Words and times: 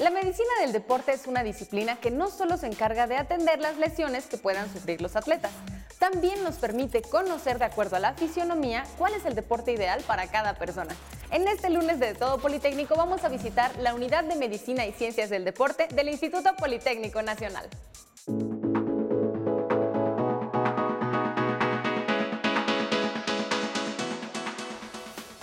La 0.00 0.08
medicina 0.08 0.48
del 0.62 0.72
deporte 0.72 1.12
es 1.12 1.26
una 1.26 1.42
disciplina 1.42 1.96
que 2.00 2.10
no 2.10 2.30
solo 2.30 2.56
se 2.56 2.66
encarga 2.66 3.06
de 3.06 3.18
atender 3.18 3.60
las 3.60 3.76
lesiones 3.76 4.24
que 4.24 4.38
puedan 4.38 4.72
sufrir 4.72 5.02
los 5.02 5.14
atletas, 5.14 5.50
también 5.98 6.42
nos 6.42 6.54
permite 6.54 7.02
conocer 7.02 7.58
de 7.58 7.66
acuerdo 7.66 7.96
a 7.96 8.00
la 8.00 8.14
fisionomía 8.14 8.84
cuál 8.96 9.12
es 9.12 9.26
el 9.26 9.34
deporte 9.34 9.72
ideal 9.72 10.02
para 10.06 10.28
cada 10.28 10.54
persona. 10.54 10.96
En 11.30 11.46
este 11.46 11.68
lunes 11.68 12.00
de 12.00 12.14
Todo 12.14 12.38
Politécnico 12.38 12.96
vamos 12.96 13.24
a 13.24 13.28
visitar 13.28 13.76
la 13.76 13.92
Unidad 13.92 14.24
de 14.24 14.36
Medicina 14.36 14.86
y 14.86 14.92
Ciencias 14.92 15.28
del 15.28 15.44
Deporte 15.44 15.86
del 15.94 16.08
Instituto 16.08 16.56
Politécnico 16.56 17.20
Nacional. 17.20 17.68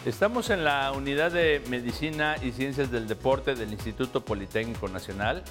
Estamos 0.08 0.50
en 0.52 0.64
la 0.64 0.94
unidad 0.94 1.34
de 1.34 1.62
Medicina 1.70 2.38
y 2.42 2.54
Ciencias 2.54 2.89
del 2.89 3.10
Deporte 3.10 3.56
del 3.56 3.74
Instituto 3.74 4.24
Politécnico 4.24 4.88
Nacional, 4.88 5.44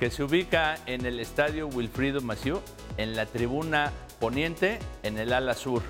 que 0.00 0.10
se 0.10 0.24
ubica 0.24 0.76
en 0.86 1.06
el 1.06 1.20
Estadio 1.20 1.68
Wilfrido 1.68 2.20
Maciú, 2.20 2.60
en 2.96 3.14
la 3.14 3.26
tribuna 3.26 3.92
poniente, 4.18 4.80
en 5.04 5.16
el 5.16 5.32
ala 5.32 5.54
sur. 5.54 5.82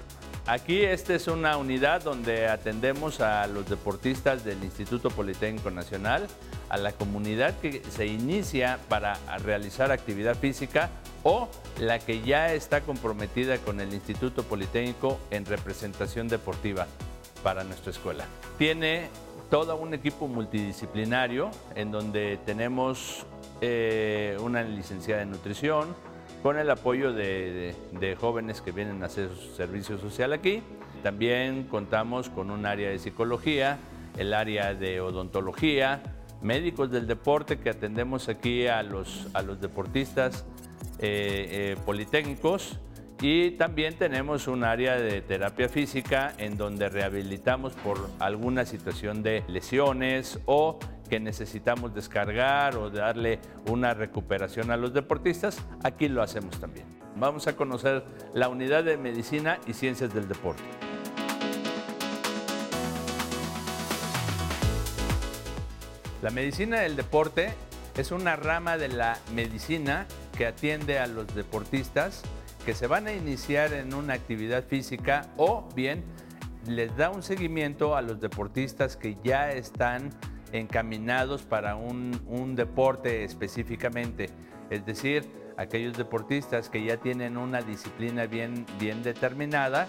Aquí 0.46 0.82
esta 0.82 1.14
es 1.14 1.28
una 1.28 1.56
unidad 1.56 2.02
donde 2.02 2.46
atendemos 2.46 3.22
a 3.22 3.46
los 3.46 3.70
deportistas 3.70 4.44
del 4.44 4.62
Instituto 4.62 5.08
Politécnico 5.08 5.70
Nacional, 5.70 6.26
a 6.68 6.76
la 6.76 6.92
comunidad 6.92 7.58
que 7.58 7.82
se 7.88 8.04
inicia 8.04 8.80
para 8.90 9.18
realizar 9.38 9.90
actividad 9.92 10.36
física 10.36 10.90
o 11.22 11.48
la 11.80 11.98
que 12.00 12.20
ya 12.20 12.52
está 12.52 12.82
comprometida 12.82 13.56
con 13.56 13.80
el 13.80 13.94
Instituto 13.94 14.42
Politécnico 14.42 15.18
en 15.30 15.46
representación 15.46 16.28
deportiva 16.28 16.86
para 17.44 17.62
nuestra 17.62 17.92
escuela. 17.92 18.24
Tiene 18.58 19.08
todo 19.50 19.76
un 19.76 19.94
equipo 19.94 20.26
multidisciplinario 20.26 21.50
en 21.76 21.92
donde 21.92 22.40
tenemos 22.44 23.26
eh, 23.60 24.36
una 24.40 24.62
licenciada 24.62 25.22
en 25.22 25.30
nutrición 25.30 25.94
con 26.42 26.58
el 26.58 26.68
apoyo 26.70 27.12
de, 27.12 27.74
jóvenes 28.20 28.60
que 28.60 28.72
vienen 28.72 29.02
a 29.02 29.06
hacer 29.06 29.30
servicio 29.56 29.98
social 29.98 30.32
aquí. 30.32 30.62
También 31.02 31.64
contamos 31.64 32.30
con 32.30 32.50
un 32.50 32.66
área 32.66 32.88
de 32.88 32.98
psicología, 32.98 33.78
el 34.18 34.34
área 34.34 34.74
de 34.74 35.00
odontología, 35.00 36.02
médicos 36.42 36.90
del 36.90 37.06
deporte 37.06 37.58
que 37.58 37.70
atendemos 37.70 38.28
aquí 38.28 38.66
a 38.66 38.82
los, 38.82 39.28
a 39.34 39.42
los 39.42 39.60
deportistas 39.60 40.44
eh, 40.98 41.48
eh, 41.50 41.76
politécnicos 41.84 42.78
y 43.20 43.52
también 43.52 43.96
tenemos 43.96 44.48
un 44.48 44.64
área 44.64 44.96
de 44.96 45.22
terapia 45.22 45.68
física 45.68 46.34
en 46.38 46.56
donde 46.56 46.88
rehabilitamos 46.88 47.72
por 47.74 48.10
alguna 48.18 48.66
situación 48.66 49.22
de 49.22 49.44
lesiones 49.48 50.40
o 50.46 50.78
que 51.08 51.20
necesitamos 51.20 51.94
descargar 51.94 52.76
o 52.76 52.90
darle 52.90 53.38
una 53.70 53.94
recuperación 53.94 54.70
a 54.70 54.76
los 54.76 54.92
deportistas. 54.92 55.58
Aquí 55.82 56.08
lo 56.08 56.22
hacemos 56.22 56.58
también. 56.58 56.86
Vamos 57.16 57.46
a 57.46 57.56
conocer 57.56 58.04
la 58.32 58.48
unidad 58.48 58.84
de 58.84 58.96
medicina 58.96 59.58
y 59.66 59.74
ciencias 59.74 60.12
del 60.12 60.26
deporte. 60.26 60.62
La 66.22 66.30
medicina 66.30 66.80
del 66.80 66.96
deporte 66.96 67.52
es 67.96 68.10
una 68.10 68.34
rama 68.34 68.76
de 68.76 68.88
la 68.88 69.18
medicina 69.34 70.06
que 70.36 70.46
atiende 70.46 70.98
a 70.98 71.06
los 71.06 71.32
deportistas 71.34 72.22
que 72.64 72.74
se 72.74 72.86
van 72.86 73.06
a 73.06 73.12
iniciar 73.12 73.72
en 73.72 73.94
una 73.94 74.14
actividad 74.14 74.64
física 74.64 75.28
o 75.36 75.68
bien 75.74 76.02
les 76.66 76.96
da 76.96 77.10
un 77.10 77.22
seguimiento 77.22 77.94
a 77.96 78.02
los 78.02 78.20
deportistas 78.20 78.96
que 78.96 79.16
ya 79.22 79.50
están 79.52 80.10
encaminados 80.52 81.42
para 81.42 81.76
un, 81.76 82.54
deporte 82.54 83.24
específicamente. 83.24 84.30
Es 84.70 84.86
decir, 84.86 85.28
aquellos 85.56 85.96
deportistas 85.96 86.70
que 86.70 86.84
ya 86.84 86.96
tienen 86.96 87.36
una 87.36 87.60
disciplina 87.60 88.26
bien, 88.26 88.64
bien 88.78 89.02
determinada. 89.02 89.88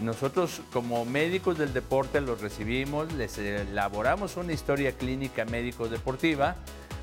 Nosotros 0.00 0.60
como 0.72 1.04
médicos 1.04 1.58
del 1.58 1.72
deporte 1.72 2.20
los 2.20 2.40
recibimos, 2.40 3.12
les 3.14 3.36
elaboramos 3.38 4.36
una 4.36 4.52
historia 4.52 4.92
clínica 4.92 5.44
médico-deportiva 5.44 6.56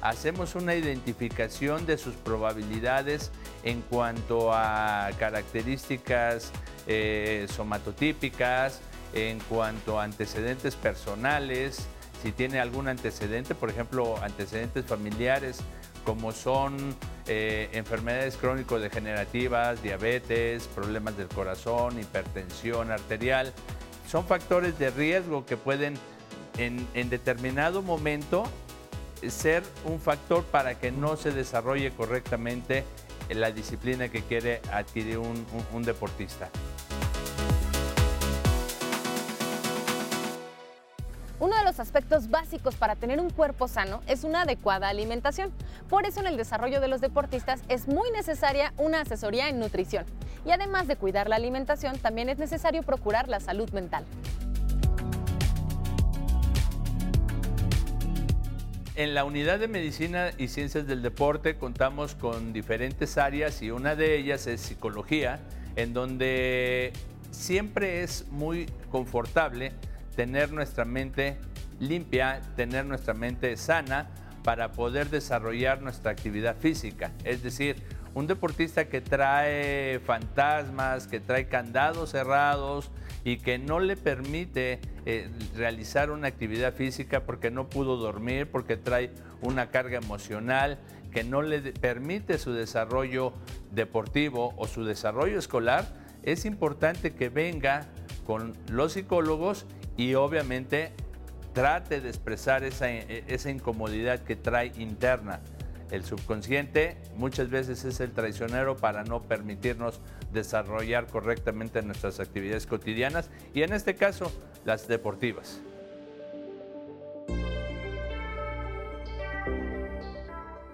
hacemos 0.06 0.54
una 0.54 0.76
identificación 0.76 1.88
de 1.88 1.98
sus 1.98 2.14
probabilidades 2.14 3.32
en 3.64 3.82
cuanto 3.82 4.54
a 4.54 5.10
características 5.18 6.52
eh, 6.86 7.48
somatotípicas, 7.50 8.82
en 9.14 9.40
cuanto 9.40 10.00
a 10.00 10.04
antecedentes 10.04 10.76
personales, 10.76 11.88
si 12.22 12.32
tiene 12.32 12.60
algún 12.60 12.88
antecedente, 12.88 13.56
por 13.56 13.72
ejemplo, 13.72 14.16
antecedentes 14.22 14.86
familiares 14.86 15.60
como 16.06 16.32
son 16.32 16.96
eh, 17.28 17.70
enfermedades 17.74 18.38
crónico-degenerativas, 18.38 19.82
diabetes, 19.82 20.68
problemas 20.68 21.18
del 21.18 21.28
corazón, 21.28 22.00
hipertensión 22.00 22.92
arterial, 22.92 23.52
son 24.08 24.26
factores 24.26 24.78
de 24.80 24.92
riesgo 24.92 25.46
que 25.46 25.58
pueden 25.58 25.96
en 26.58 27.10
determinado 27.10 27.82
momento 27.82 28.46
ser 29.30 29.64
un 29.84 30.00
factor 30.00 30.44
para 30.46 30.80
que 30.80 30.92
no 30.92 31.18
se 31.18 31.32
desarrolle 31.32 31.92
correctamente 31.92 32.84
la 33.30 33.52
disciplina 33.52 34.10
que 34.10 34.22
quiere 34.22 34.62
adquirir 34.72 35.18
un, 35.18 35.84
deportista. 35.84 36.50
Los 41.76 41.82
aspectos 41.82 42.30
básicos 42.30 42.76
para 42.76 42.96
tener 42.96 43.20
un 43.20 43.30
cuerpo 43.30 43.68
sano 43.68 44.02
es 44.08 44.24
una 44.24 44.44
adecuada 44.44 44.88
alimentación. 44.88 45.52
Por 45.90 46.06
eso 46.06 46.22
en 46.22 46.28
el 46.28 46.38
desarrollo 46.38 46.80
de 46.80 46.88
los 46.88 47.02
deportistas 47.02 47.60
es 47.68 47.90
muy 47.90 48.10
necesaria 48.12 48.72
una 48.78 49.02
asesoría 49.02 49.50
en 49.50 49.60
nutrición. 49.60 50.06
Y 50.46 50.52
además 50.52 50.88
de 50.88 50.96
cuidar 50.96 51.28
la 51.28 51.36
alimentación, 51.36 51.98
también 51.98 52.30
es 52.30 52.38
necesario 52.38 52.82
procurar 52.82 53.28
la 53.28 53.42
salud 53.42 53.70
mental. 53.72 54.06
En 58.96 59.14
la 59.14 59.26
unidad 59.26 59.60
de 59.60 59.68
medicina 59.68 60.32
y 60.38 60.48
ciencias 60.48 60.88
del 60.88 61.02
deporte 61.02 61.58
contamos 61.58 62.16
con 62.16 62.54
diferentes 62.54 63.18
áreas 63.18 63.62
y 63.62 63.72
una 63.72 63.98
de 63.98 64.18
ellas 64.18 64.48
es 64.48 64.62
psicología, 64.62 65.42
en 65.76 65.94
donde 65.94 66.94
siempre 67.32 68.04
es 68.04 68.26
muy 68.30 68.68
confortable 68.90 69.74
tener 70.16 70.54
nuestra 70.54 70.86
mente 70.86 71.38
limpia, 71.80 72.42
tener 72.56 72.86
nuestra 72.86 73.14
mente 73.14 73.56
sana 73.58 74.10
para 74.44 74.72
poder 74.72 75.10
desarrollar 75.10 75.82
nuestra 75.82 76.12
actividad 76.12 76.56
física. 76.58 77.12
Es 77.24 77.42
decir, 77.42 77.78
un 78.14 78.28
deportista 78.28 78.86
que 78.86 79.02
trae 79.02 80.00
fantasmas, 80.00 81.08
que 81.08 81.20
trae 81.20 81.48
candados 81.48 82.12
cerrados 82.12 82.92
y 83.24 83.38
que 83.38 83.58
no 83.58 83.80
le 83.80 83.98
permite 83.98 84.80
eh, 85.06 85.30
realizar 85.56 86.12
una 86.12 86.28
actividad 86.28 86.74
física 86.74 87.26
porque 87.26 87.52
no 87.52 87.70
pudo 87.70 87.98
dormir, 87.98 88.50
porque 88.50 88.78
trae 88.78 89.12
una 89.42 89.70
carga 89.70 89.98
emocional 89.98 90.78
que 91.12 91.24
no 91.24 91.42
le 91.42 91.60
permite 91.74 92.38
su 92.38 92.54
desarrollo 92.54 93.34
deportivo 93.72 94.54
o 94.58 94.68
su 94.68 94.86
desarrollo 94.86 95.40
escolar, 95.40 95.86
es 96.24 96.46
importante 96.46 97.14
que 97.14 97.30
venga 97.30 97.88
con 98.26 98.54
los 98.70 98.94
psicólogos 98.94 99.66
y 99.98 100.16
obviamente 100.16 100.92
trate 101.56 102.02
de 102.02 102.10
expresar 102.10 102.66
esa, 102.66 102.92
esa 102.92 103.50
incomodidad 103.50 104.20
que 104.20 104.36
trae 104.36 104.74
interna. 104.78 105.40
El 105.90 106.04
subconsciente 106.04 106.98
muchas 107.16 107.50
veces 107.50 107.86
es 107.86 108.02
el 108.02 108.12
traicionero 108.12 108.76
para 108.76 109.06
no 109.06 109.22
permitirnos 109.24 110.02
desarrollar 110.34 111.08
correctamente 111.08 111.82
nuestras 111.82 112.20
actividades 112.20 112.68
cotidianas 112.68 113.30
y 113.54 113.64
en 113.64 113.72
este 113.72 113.96
caso 113.96 114.32
las 114.66 114.90
deportivas. 114.90 115.62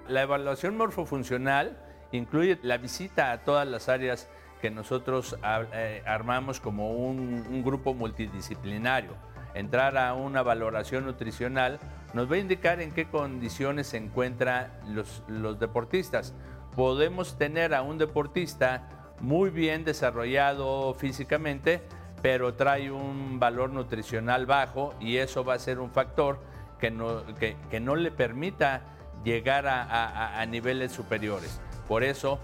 La 0.08 0.24
evaluación 0.24 0.76
morfofuncional 0.78 1.78
incluye 2.12 2.58
la 2.64 2.78
visita 2.78 3.32
a 3.32 3.44
todas 3.44 3.68
las 3.68 3.88
áreas 3.88 4.28
que 4.62 4.72
nosotros 4.72 5.38
eh, 5.74 6.02
armamos 6.08 6.60
como 6.60 6.92
un 6.92 7.64
grupo 7.64 7.94
multidisciplinario. 7.94 9.31
Entrar 9.54 9.98
a 9.98 10.14
una 10.14 10.44
valoración 10.44 11.06
nutricional 11.06 11.80
nos 12.14 12.32
va 12.32 12.36
a 12.36 12.40
indicar 12.40 12.82
en 12.82 12.92
qué 12.92 13.08
condiciones 13.08 13.88
se 13.88 13.98
encuentran 13.98 14.72
los, 14.88 15.60
deportistas. 15.60 16.34
Podemos 16.76 17.38
tener 17.38 17.74
a 17.74 17.82
un 17.82 17.98
deportista 17.98 18.88
muy 19.20 19.50
bien 19.50 19.84
desarrollado 19.84 20.94
físicamente, 20.94 21.82
pero 22.22 22.54
trae 22.54 22.92
un 22.92 23.40
valor 23.40 23.72
nutricional 23.72 24.46
bajo 24.46 24.94
y 25.00 25.18
eso 25.18 25.44
va 25.44 25.56
a 25.56 25.60
ser 25.60 25.80
un 25.80 25.92
factor 25.92 26.40
que 26.80 26.90
no, 26.90 27.96
le 27.96 28.12
permita 28.12 28.82
llegar 29.24 29.68
a, 29.68 30.40
a, 30.40 30.46
niveles 30.46 30.92
superiores. 30.92 31.62
Por 31.88 32.04
eso 32.04 32.40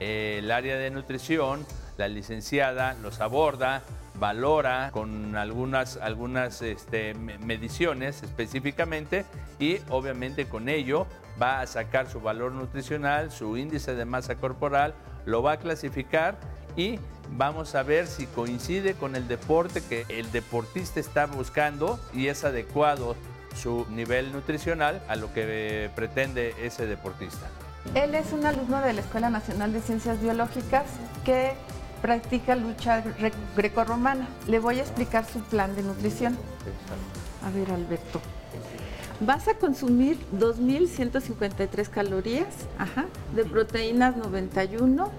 eh, 0.00 0.38
el 0.38 0.50
área 0.50 0.76
de 0.76 0.90
nutrición, 0.90 1.64
la 1.96 2.08
licenciada 2.08 2.94
los 2.94 3.20
aborda, 3.20 3.82
valora 4.18 4.90
con 4.92 5.36
algunas, 5.36 5.96
algunas 5.96 6.62
este, 6.62 7.14
mediciones 7.14 8.22
específicamente 8.22 9.24
y 9.58 9.78
obviamente 9.88 10.46
con 10.46 10.68
ello 10.68 11.06
va 11.40 11.60
a 11.60 11.66
sacar 11.66 12.08
su 12.10 12.20
valor 12.20 12.52
nutricional, 12.52 13.30
su 13.30 13.56
índice 13.56 13.94
de 13.94 14.04
masa 14.04 14.34
corporal, 14.36 14.94
lo 15.24 15.42
va 15.42 15.52
a 15.52 15.56
clasificar 15.58 16.38
y 16.76 16.98
vamos 17.30 17.74
a 17.74 17.82
ver 17.82 18.06
si 18.06 18.26
coincide 18.26 18.94
con 18.94 19.16
el 19.16 19.28
deporte 19.28 19.82
que 19.82 20.04
el 20.08 20.30
deportista 20.32 21.00
está 21.00 21.26
buscando 21.26 22.00
y 22.12 22.28
es 22.28 22.44
adecuado 22.44 23.16
su 23.54 23.86
nivel 23.90 24.32
nutricional 24.32 25.02
a 25.08 25.16
lo 25.16 25.32
que 25.32 25.90
pretende 25.94 26.54
ese 26.62 26.86
deportista. 26.86 27.46
Él 27.94 28.14
es 28.14 28.32
un 28.32 28.44
alumno 28.44 28.80
de 28.80 28.92
la 28.92 29.00
Escuela 29.00 29.30
Nacional 29.30 29.72
de 29.72 29.80
Ciencias 29.80 30.20
Biológicas 30.20 30.84
que 31.24 31.54
practica 32.00 32.56
lucha 32.56 33.02
grecorromana. 33.56 34.28
Le 34.46 34.58
voy 34.58 34.78
a 34.78 34.82
explicar 34.82 35.24
su 35.24 35.40
plan 35.40 35.74
de 35.76 35.82
nutrición. 35.82 36.36
A 37.44 37.50
ver, 37.50 37.70
Alberto. 37.70 38.20
Vas 39.20 39.48
a 39.48 39.54
consumir 39.54 40.16
2.153 40.38 41.88
calorías 41.88 42.46
de 43.34 43.44
proteínas 43.44 44.16
91, 44.16 45.10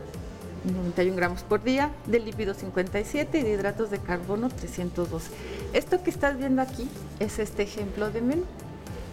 91 0.63 1.15
gramos 1.15 1.43
por 1.43 1.63
día, 1.63 1.91
de 2.05 2.19
lípidos 2.19 2.57
57 2.57 3.39
y 3.39 3.43
de 3.43 3.51
hidratos 3.51 3.89
de 3.89 3.99
carbono 3.99 4.47
312. 4.49 5.31
Esto 5.73 6.01
que 6.01 6.09
estás 6.09 6.37
viendo 6.37 6.61
aquí 6.61 6.89
es 7.19 7.39
este 7.39 7.63
ejemplo 7.63 8.09
de 8.09 8.21
menú. 8.21 8.43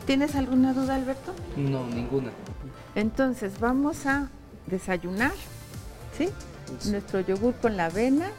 ¿Tienes 0.06 0.36
alguna 0.36 0.72
duda, 0.72 0.94
Alberto? 0.94 1.34
No, 1.56 1.84
ninguna. 1.88 2.30
Entonces, 2.94 3.58
vamos 3.58 4.06
a 4.06 4.28
desayunar, 4.68 5.32
¿sí? 6.16 6.28
Nuestro 6.86 7.20
yogur 7.20 7.54
con 7.54 7.76
la 7.76 7.86
avena, 7.86 8.30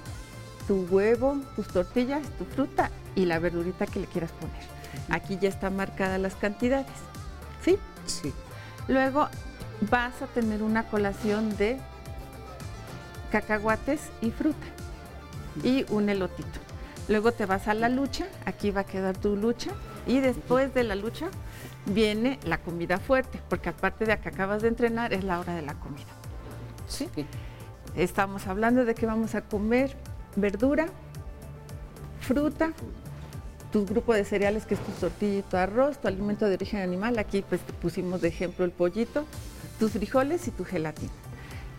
tu 0.67 0.85
huevo, 0.89 1.37
tus 1.55 1.67
tortillas, 1.67 2.27
tu 2.37 2.45
fruta 2.45 2.91
y 3.15 3.25
la 3.25 3.39
verdurita 3.39 3.85
que 3.85 3.99
le 4.01 4.07
quieras 4.07 4.31
poner. 4.31 4.63
Aquí 5.09 5.37
ya 5.39 5.49
están 5.49 5.75
marcadas 5.75 6.19
las 6.19 6.35
cantidades, 6.35 6.87
¿sí? 7.63 7.77
Sí. 8.05 8.33
Luego 8.87 9.27
vas 9.89 10.21
a 10.21 10.27
tener 10.27 10.63
una 10.63 10.83
colación 10.83 11.55
de 11.57 11.77
cacahuates 13.31 14.01
y 14.21 14.31
fruta 14.31 14.65
y 15.63 15.85
un 15.89 16.09
elotito. 16.09 16.59
Luego 17.07 17.31
te 17.31 17.45
vas 17.45 17.67
a 17.67 17.73
la 17.73 17.87
lucha, 17.87 18.27
aquí 18.45 18.71
va 18.71 18.81
a 18.81 18.85
quedar 18.85 19.17
tu 19.17 19.35
lucha 19.35 19.71
y 20.05 20.19
después 20.19 20.73
de 20.73 20.83
la 20.83 20.95
lucha 20.95 21.27
viene 21.85 22.37
la 22.43 22.57
comida 22.57 22.99
fuerte, 22.99 23.39
porque 23.49 23.69
aparte 23.69 24.05
de 24.05 24.17
que 24.19 24.29
acabas 24.29 24.61
de 24.61 24.67
entrenar 24.67 25.13
es 25.13 25.23
la 25.23 25.39
hora 25.39 25.55
de 25.55 25.61
la 25.61 25.73
comida. 25.75 26.05
¿Sí? 26.87 27.09
Estamos 27.97 28.45
hablando 28.45 28.85
de 28.85 28.93
que 28.93 29.07
vamos 29.07 29.33
a 29.33 29.41
comer 29.41 29.97
verdura, 30.35 30.85
fruta, 32.21 32.71
tu 33.71 33.87
grupo 33.87 34.13
de 34.13 34.23
cereales 34.23 34.67
que 34.67 34.75
es 34.75 34.79
tu 34.79 34.91
tortilla 34.91 35.39
y 35.39 35.41
tu 35.41 35.57
arroz, 35.57 35.97
tu 35.97 36.07
alimento 36.07 36.45
de 36.45 36.53
origen 36.53 36.81
animal, 36.81 37.17
aquí 37.17 37.41
pues 37.41 37.59
pusimos 37.81 38.21
de 38.21 38.27
ejemplo 38.27 38.65
el 38.65 38.71
pollito, 38.71 39.25
tus 39.79 39.93
frijoles 39.93 40.47
y 40.47 40.51
tu 40.51 40.63
gelatina. 40.63 41.11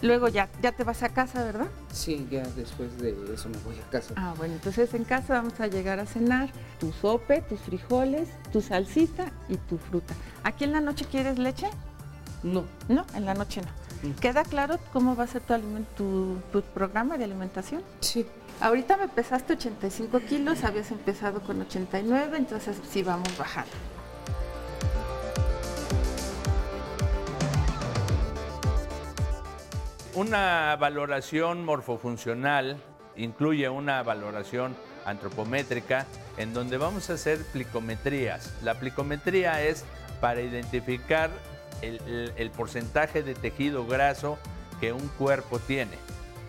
Luego 0.03 0.27
ya, 0.27 0.49
ya 0.61 0.73
te 0.73 0.83
vas 0.83 1.05
a 1.05 1.09
casa, 1.09 1.45
¿verdad? 1.45 1.69
Sí, 1.93 2.27
ya 2.29 2.43
después 2.43 2.99
de 2.99 3.11
eso 3.33 3.49
me 3.49 3.59
voy 3.59 3.77
a 3.79 3.89
casa. 3.89 4.15
Ah, 4.17 4.35
bueno, 4.37 4.55
entonces 4.55 4.93
en 4.95 5.05
casa 5.05 5.35
vamos 5.35 5.61
a 5.61 5.69
llegar 5.69 6.01
a 6.01 6.07
cenar 6.07 6.51
tu 6.81 6.93
sope, 6.93 7.43
tus 7.43 7.61
frijoles, 7.61 8.29
tu 8.53 8.61
salsita 8.61 9.31
y 9.49 9.57
tu 9.57 9.79
fruta. 9.79 10.15
¿Aquí 10.43 10.65
en 10.65 10.73
la 10.73 10.81
noche 10.81 11.05
quieres 11.09 11.39
leche? 11.39 11.69
No. 12.43 12.65
No, 12.89 13.07
en 13.15 13.25
la 13.25 13.35
noche 13.35 13.61
no. 13.61 13.88
¿Queda 14.21 14.45
claro 14.45 14.79
cómo 14.93 15.17
va 15.17 15.25
a 15.25 15.27
ser 15.27 15.43
tu, 15.97 16.39
tu 16.53 16.63
programa 16.63 17.19
de 17.19 17.25
alimentación? 17.25 17.83
Sí. 18.01 18.27
Ahorita 18.61 18.97
me 18.97 19.09
pesaste 19.09 19.53
85 19.53 20.21
kilos, 20.21 20.65
habías 20.65 20.91
empezado 20.91 21.41
con 21.41 21.61
89, 21.61 22.37
entonces 22.39 22.77
sí 22.91 23.03
vamos 23.03 23.37
bajando. 23.39 23.71
Una 30.15 30.75
valoración 30.81 31.65
morfofuncional 31.65 32.79
incluye 33.17 33.69
una 33.69 34.03
valoración 34.03 34.75
antropométrica 35.05 36.07
en 36.37 36.53
donde 36.53 36.79
vamos 36.79 37.11
a 37.11 37.15
hacer 37.15 37.39
plicometrías. 37.53 38.53
La 38.63 38.75
plicometría 38.75 39.63
es 39.63 39.85
para 40.21 40.41
identificar 40.41 41.31
el, 41.83 42.51
porcentaje 42.57 43.23
de 43.23 43.35
tejido 43.35 43.87
graso 43.87 44.39
que 44.81 44.93
un 44.93 45.09
cuerpo 45.09 45.59
tiene. 45.59 45.97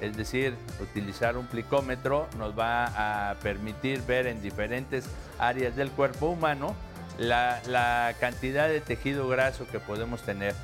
Es 0.01 0.15
decir, 0.15 0.55
utilizar 0.81 1.37
un 1.37 1.47
plicómetro 1.47 2.27
nos 2.37 2.57
va 2.57 3.29
a 3.29 3.35
permitir 3.35 4.01
ver 4.03 4.27
en 4.27 4.41
diferentes 4.41 5.05
áreas 5.37 5.75
del 5.75 5.91
cuerpo 5.91 6.27
humano 6.27 6.75
la 7.17 8.13
cantidad 8.19 8.69
de 8.69 8.79
tejido 8.79 9.27
graso 9.27 9.67
que 9.67 9.79
podemos 9.79 10.21
tener. 10.21 10.55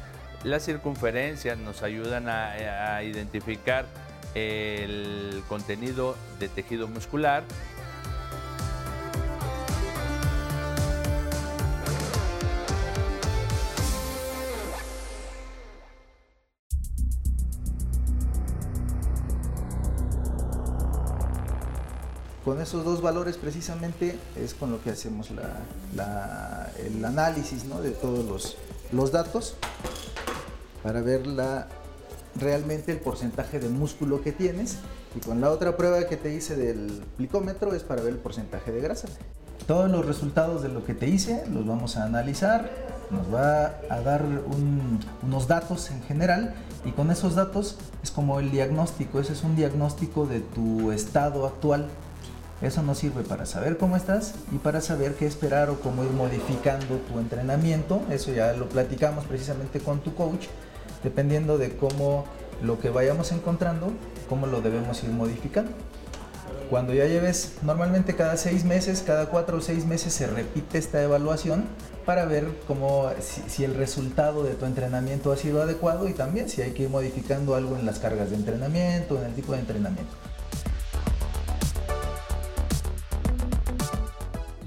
Las 0.45 0.63
circunferencias 0.63 1.57
nos 1.57 1.81
ayudan 1.81 2.29
a, 2.29 3.01
identificar 3.01 3.87
el 4.35 5.41
contenido 5.49 6.15
de 6.39 6.49
tejido 6.49 6.87
muscular 6.87 7.43
con 22.45 22.61
esos 22.61 22.85
dos 22.85 23.01
valores 23.01 23.37
precisamente 23.37 24.19
es 24.35 24.53
con 24.53 24.71
lo 24.71 24.81
que 24.81 24.91
hacemos 24.91 25.31
el 25.31 27.03
análisis 27.03 27.63
de 27.81 27.89
todos 27.89 28.55
los, 28.91 29.11
datos 29.11 29.55
para 30.83 31.01
ver 31.01 31.23
realmente 32.35 32.91
el 32.91 32.99
porcentaje 32.99 33.59
de 33.59 33.67
músculo 33.69 34.21
que 34.21 34.31
tienes 34.31 34.77
y 35.15 35.19
con 35.21 35.41
la 35.41 35.49
otra 35.49 35.75
prueba 35.75 36.07
que 36.07 36.17
te 36.17 36.35
hice 36.35 36.55
del 36.55 37.01
plicómetro 37.17 37.73
es 37.73 37.81
para 37.81 38.03
ver 38.03 38.13
el 38.13 38.19
porcentaje 38.19 38.71
de 38.71 38.79
grasa. 38.79 39.07
Todos 39.65 39.89
los 39.89 40.05
resultados 40.05 40.61
de 40.61 40.69
lo 40.69 40.85
que 40.85 40.93
te 40.93 41.07
hice 41.07 41.43
los 41.51 41.65
vamos 41.65 41.97
a 41.97 42.03
analizar, 42.03 42.69
nos 43.09 43.33
va 43.33 43.79
a 43.89 44.01
dar 44.01 44.23
unos 45.23 45.47
datos 45.47 45.89
en 45.89 46.03
general 46.03 46.53
y 46.85 46.91
con 46.91 47.09
esos 47.09 47.33
datos 47.33 47.77
es 48.03 48.11
como 48.11 48.39
el 48.39 48.51
diagnóstico, 48.51 49.19
ese 49.19 49.33
es 49.33 49.43
un 49.43 49.55
diagnóstico 49.55 50.27
de 50.27 50.41
tu 50.41 50.91
estado 50.91 51.47
actual. 51.47 51.87
Eso 52.65 52.81
nos 52.81 52.97
sirve 52.97 53.21
para 53.21 53.45
saber 53.45 53.77
cómo 53.77 53.95
estás 53.95 54.33
y 54.51 54.57
para 54.57 54.81
saber 54.81 55.13
qué 55.13 55.27
esperar 55.27 55.69
o 55.69 55.79
cómo 55.79 56.03
ir 56.03 56.09
modificando 56.09 56.95
tu 56.97 57.19
entrenamiento. 57.19 58.01
Eso 58.09 58.33
ya 58.33 58.53
lo 58.53 58.67
platicamos 58.67 59.25
precisamente 59.25 59.79
con 59.79 59.99
tu 59.99 60.15
coach 60.15 60.47
dependiendo 61.03 61.59
de 61.59 61.75
cómo 61.77 62.25
lo 62.63 62.79
que 62.79 62.89
vayamos 62.89 63.31
encontrando, 63.31 63.93
cómo 64.27 64.47
lo 64.47 64.61
debemos 64.61 65.03
ir 65.03 65.11
modificando. 65.11 65.71
Cuando 66.71 66.91
ya 66.95 67.05
lleves, 67.05 67.53
normalmente 67.61 68.15
cada 68.15 68.35
seis 68.35 68.65
meses, 68.65 69.03
cada 69.05 69.27
cuatro 69.27 69.57
o 69.57 69.61
seis 69.61 69.85
meses 69.85 70.13
se 70.13 70.25
repite 70.25 70.79
esta 70.79 71.03
evaluación 71.03 71.65
para 72.03 72.25
ver 72.25 72.47
cómo, 72.65 73.11
si, 73.19 73.63
el 73.63 73.75
resultado 73.75 74.41
de 74.41 74.55
tu 74.55 74.65
entrenamiento 74.65 75.31
ha 75.31 75.37
sido 75.37 75.61
adecuado 75.61 76.09
y 76.09 76.13
también 76.13 76.49
si 76.49 76.63
hay 76.63 76.71
que 76.71 76.83
ir 76.83 76.89
modificando 76.89 77.53
algo 77.53 77.77
en 77.77 77.85
las 77.85 77.99
cargas 77.99 78.31
de 78.31 78.37
entrenamiento, 78.37 79.19
en 79.19 79.25
el 79.25 79.35
tipo 79.35 79.53
de 79.53 79.59
entrenamiento. 79.59 80.15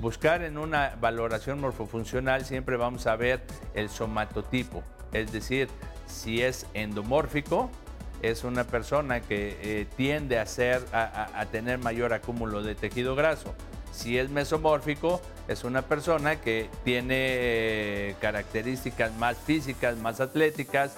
Buscar 0.00 0.43
en 0.45 0.59
una 0.59 0.95
valoración 1.00 1.61
morfofuncional 1.61 2.45
siempre 2.45 2.76
vamos 2.76 3.09
a 3.09 3.17
ver 3.17 3.43
el 3.75 3.88
somatotipo, 3.88 4.85
es 5.12 5.33
decir, 5.33 5.69
si 6.07 6.40
es 6.40 6.67
endomórfico, 6.73 7.69
es 8.23 8.45
una 8.45 8.62
persona 8.62 9.21
que 9.21 9.59
eh, 9.61 9.87
tiende 9.97 10.38
a, 10.38 10.47
ser, 10.47 10.85
a, 10.93 11.45
tener 11.50 11.78
mayor 11.78 12.12
acúmulo 12.12 12.62
de 12.62 12.76
tejido 12.76 13.17
graso. 13.17 13.55
Si 13.90 14.19
es 14.19 14.31
mesomórfico, 14.31 15.21
es 15.49 15.64
una 15.64 15.83
persona 15.83 16.40
que 16.40 16.69
tiene 16.85 17.17
eh, 17.19 18.17
características 18.21 19.12
más 19.17 19.37
físicas, 19.37 19.97
más 19.97 20.21
atléticas, 20.21 20.97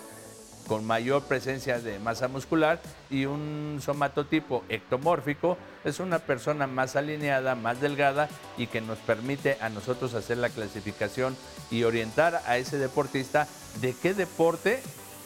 con 0.70 0.84
mayor 0.84 1.24
presencia 1.24 1.80
de 1.80 1.98
masa 1.98 2.28
muscular 2.28 2.80
y 3.10 3.24
un 3.24 3.80
somatotipo 3.82 4.62
ectomórfico 4.68 5.58
es 5.82 5.98
una 5.98 6.20
persona 6.20 6.68
más 6.68 6.94
alineada, 6.94 7.56
más 7.56 7.80
delgada 7.80 8.28
y 8.56 8.68
que 8.68 8.80
nos 8.80 8.98
permite 8.98 9.58
a 9.60 9.68
nosotros 9.68 10.14
hacer 10.14 10.38
la 10.38 10.48
clasificación 10.48 11.36
y 11.72 11.82
orientar 11.82 12.40
a 12.46 12.56
ese 12.56 12.78
deportista 12.78 13.48
de 13.80 13.96
qué 14.00 14.14
deporte 14.14 14.80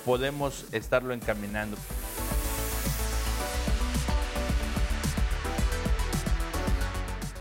podemos 0.06 0.64
estarlo 0.72 1.12
encaminando. 1.12 1.76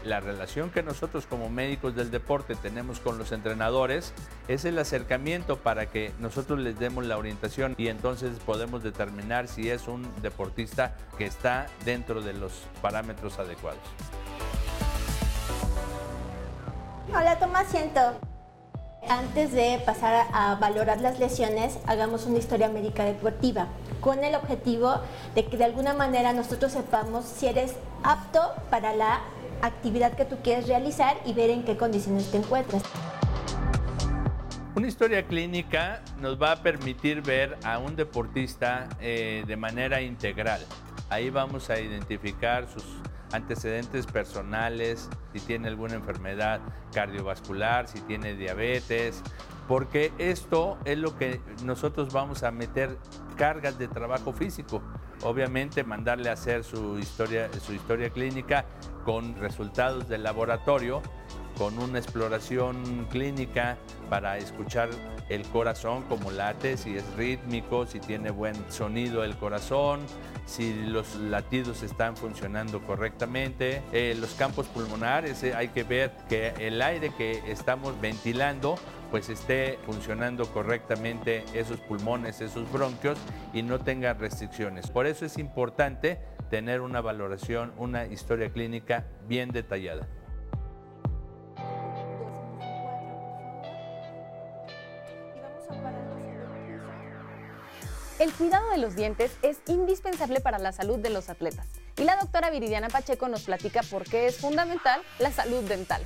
La 0.05 0.19
relación 0.19 0.69
que 0.69 0.83
nosotros 0.83 1.25
como 1.25 1.49
médicos 1.49 1.95
del 1.95 2.11
deporte 2.11 2.55
tenemos 2.55 2.99
con 2.99 3.17
los 3.17 3.31
entrenadores 3.31 4.13
es 4.47 4.65
el 4.65 4.77
acercamiento 4.79 5.57
para 5.57 5.87
que 5.87 6.11
nosotros 6.19 6.59
les 6.59 6.77
demos 6.77 7.05
la 7.05 7.17
orientación 7.17 7.75
y 7.77 7.87
entonces 7.87 8.37
podemos 8.45 8.83
determinar 8.83 9.47
si 9.47 9.69
es 9.69 9.87
un 9.87 10.07
deportista 10.21 10.93
que 11.17 11.25
está 11.25 11.67
dentro 11.85 12.21
de 12.21 12.33
los 12.33 12.51
parámetros 12.81 13.39
adecuados. 13.39 13.81
Hola, 17.09 17.37
toma 17.37 17.59
asiento. 17.59 17.99
Antes 19.09 19.51
de 19.51 19.81
pasar 19.85 20.27
a 20.33 20.55
valorar 20.55 21.01
las 21.01 21.19
lesiones, 21.19 21.77
hagamos 21.87 22.25
una 22.25 22.39
historia 22.39 22.69
médica 22.69 23.03
deportiva, 23.03 23.67
con 23.99 24.23
el 24.23 24.33
objetivo 24.33 25.01
de 25.35 25.45
que 25.45 25.57
de 25.57 25.65
alguna 25.65 25.93
manera 25.93 26.31
nosotros 26.31 26.71
sepamos 26.71 27.25
si 27.25 27.47
eres 27.47 27.75
apto 28.03 28.53
para 28.69 28.95
la 28.95 29.19
actividad 29.63 30.13
que 30.13 30.25
tú 30.25 30.37
quieres 30.43 30.67
realizar 30.67 31.17
y 31.25 31.33
ver 31.33 31.49
en 31.49 31.63
qué 31.63 31.77
condiciones 31.77 32.29
te 32.29 32.37
encuentras. 32.37 32.83
Una 34.75 34.87
historia 34.87 35.25
clínica 35.25 36.01
nos 36.19 36.41
va 36.41 36.51
a 36.51 36.55
permitir 36.63 37.21
ver 37.21 37.57
a 37.63 37.77
un 37.77 37.95
deportista 37.95 38.89
eh, 38.99 39.43
de 39.47 39.55
manera 39.55 40.01
integral. 40.01 40.61
Ahí 41.09 41.29
vamos 41.29 41.69
a 41.69 41.79
identificar 41.79 42.67
sus 42.67 42.83
antecedentes 43.31 44.05
personales, 44.05 45.09
si 45.31 45.39
tiene 45.39 45.67
alguna 45.67 45.95
enfermedad 45.95 46.59
cardiovascular, 46.93 47.87
si 47.87 47.99
tiene 48.01 48.35
diabetes, 48.35 49.21
porque 49.67 50.11
esto 50.17 50.77
es 50.85 50.97
lo 50.97 51.17
que 51.17 51.39
nosotros 51.63 52.11
vamos 52.11 52.43
a 52.43 52.51
meter 52.51 52.97
cargas 53.37 53.77
de 53.79 53.87
trabajo 53.87 54.33
físico. 54.33 54.81
Obviamente 55.23 55.83
mandarle 55.83 56.29
a 56.29 56.33
hacer 56.33 56.63
su 56.63 56.99
historia, 56.99 57.49
su 57.65 57.73
historia 57.73 58.09
clínica 58.09 58.65
con 59.05 59.35
resultados 59.37 60.07
del 60.09 60.23
laboratorio, 60.23 61.01
con 61.57 61.77
una 61.79 61.99
exploración 61.99 63.07
clínica 63.09 63.77
para 64.09 64.37
escuchar 64.37 64.89
el 65.29 65.43
corazón 65.43 66.03
como 66.03 66.31
late, 66.31 66.77
si 66.77 66.97
es 66.97 67.05
rítmico, 67.15 67.85
si 67.85 67.99
tiene 67.99 68.31
buen 68.31 68.55
sonido 68.69 69.23
el 69.23 69.37
corazón, 69.37 70.01
si 70.45 70.73
los 70.73 71.15
latidos 71.15 71.83
están 71.83 72.17
funcionando 72.17 72.81
correctamente. 72.81 73.81
Eh, 73.91 74.15
los 74.19 74.33
campos 74.33 74.67
pulmonares, 74.67 75.43
eh, 75.43 75.53
hay 75.53 75.69
que 75.69 75.83
ver 75.83 76.11
que 76.27 76.53
el 76.59 76.81
aire 76.81 77.11
que 77.17 77.41
estamos 77.51 77.99
ventilando 78.01 78.75
pues 79.13 79.29
esté 79.29 79.77
funcionando 79.85 80.51
correctamente 80.51 81.45
esos 81.53 81.79
pulmones, 81.79 82.41
esos 82.41 82.71
bronquios 82.71 83.15
y 83.53 83.61
no 83.61 83.77
tenga 83.79 84.15
restricciones. 84.15 84.89
Por 84.89 85.05
eso 85.05 85.23
es 85.23 85.37
importante 85.37 86.19
tener 86.49 86.81
una 86.81 86.99
valoración, 86.99 87.73
una 87.77 88.07
historia 88.07 88.51
clínica 88.51 89.05
bien 89.27 89.51
detallada. 89.51 90.07
El 98.17 98.33
cuidado 98.33 98.67
de 98.71 98.79
los 98.79 98.95
dientes 98.95 99.37
es 99.43 99.59
indispensable 99.67 100.39
para 100.39 100.57
la 100.57 100.71
salud 100.71 100.97
de 100.97 101.11
los 101.11 101.29
atletas. 101.29 101.67
Y 101.97 102.03
la 102.03 102.15
doctora 102.15 102.49
Viridiana 102.49 102.89
Pacheco 102.89 103.29
nos 103.29 103.43
platica 103.43 103.81
por 103.91 104.05
qué 104.05 104.25
es 104.25 104.37
fundamental 104.37 105.03
la 105.19 105.31
salud 105.31 105.61
dental. 105.65 106.01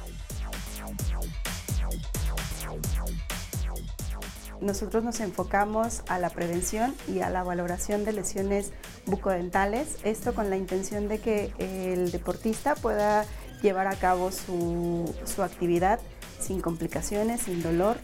Nosotros 4.60 5.04
nos 5.04 5.20
enfocamos 5.20 6.02
a 6.08 6.18
la 6.18 6.30
prevención 6.30 6.96
y 7.08 7.20
a 7.20 7.30
la 7.30 7.44
valoración 7.44 8.06
de 8.06 8.14
lesiones 8.14 8.72
bucodentales, 9.06 9.98
esto 10.04 10.34
con 10.34 10.50
la 10.50 10.58
intención 10.58 11.08
de 11.08 11.20
que 11.20 11.54
el 11.60 12.12
deportista 12.12 12.76
pueda 12.76 13.26
llevar 13.62 13.88
a 13.88 13.96
cabo 13.96 14.32
su, 14.32 15.14
su 15.26 15.44
actividad 15.44 16.00
sin 16.40 16.62
complicaciones, 16.62 17.42
sin 17.42 17.62
dolor 17.62 17.98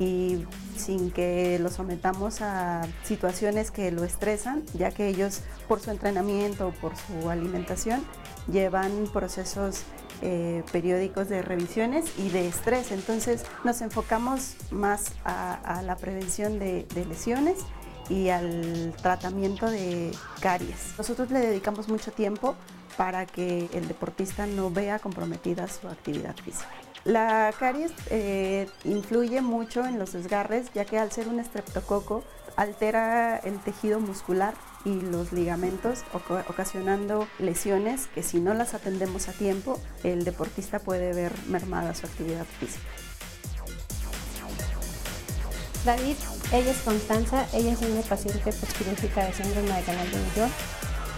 y 0.00 0.46
sin 0.76 1.10
que 1.10 1.58
lo 1.60 1.68
sometamos 1.68 2.40
a 2.40 2.82
situaciones 3.04 3.70
que 3.70 3.92
lo 3.92 4.02
estresan, 4.02 4.64
ya 4.74 4.90
que 4.90 5.08
ellos 5.08 5.42
por 5.68 5.80
su 5.80 5.90
entrenamiento 5.90 6.68
o 6.68 6.72
por 6.72 6.94
su 6.96 7.28
alimentación 7.28 8.02
llevan 8.50 9.06
procesos 9.12 9.82
eh, 10.22 10.62
periódicos 10.72 11.28
de 11.28 11.42
revisiones 11.42 12.18
y 12.18 12.28
de 12.28 12.48
estrés. 12.48 12.92
Entonces 12.92 13.44
nos 13.64 13.80
enfocamos 13.80 14.54
más 14.70 15.12
a, 15.24 15.82
la 15.82 15.96
prevención 15.96 16.58
de, 16.58 16.86
lesiones 17.08 17.58
y 18.08 18.28
al 18.28 18.94
tratamiento 19.00 19.70
de 19.70 20.12
caries. 20.40 20.94
Nosotros 20.98 21.30
le 21.30 21.40
dedicamos 21.40 21.88
mucho 21.88 22.12
tiempo 22.12 22.54
para 22.96 23.24
que 23.24 23.68
el 23.72 23.88
deportista 23.88 24.46
no 24.46 24.70
vea 24.70 24.98
comprometida 24.98 25.68
su 25.68 25.88
actividad 25.88 26.36
física. 26.36 26.68
La 27.04 27.52
caries 27.58 27.92
eh, 28.10 28.68
influye 28.84 29.40
mucho 29.40 29.86
en 29.86 29.98
los 29.98 30.12
desgarres, 30.12 30.70
ya 30.74 30.84
que 30.84 30.98
al 30.98 31.10
ser 31.10 31.28
un 31.28 31.40
estreptococo 31.40 32.24
altera 32.56 33.38
el 33.38 33.58
tejido 33.60 34.00
muscular 34.00 34.52
y 34.84 35.00
los 35.00 35.32
ligamentos, 35.32 36.04
ocasionando 36.48 37.28
lesiones 37.38 38.06
que 38.14 38.22
si 38.22 38.40
no 38.40 38.54
las 38.54 38.74
atendemos 38.74 39.28
a 39.28 39.32
tiempo, 39.32 39.80
el 40.04 40.24
deportista 40.24 40.78
puede 40.78 41.12
ver 41.12 41.32
mermada 41.48 41.94
su 41.94 42.06
actividad 42.06 42.46
física. 42.58 42.84
David, 45.84 46.16
ella 46.52 46.70
es 46.70 46.78
Constanza, 46.78 47.46
ella 47.54 47.72
es 47.72 47.80
una 47.80 48.02
paciente 48.02 48.52
postquirúrgica 48.52 49.24
de 49.24 49.32
síndrome 49.32 49.72
de 49.72 49.82
canal 49.82 50.10
de 50.10 50.18
Millón. 50.18 50.50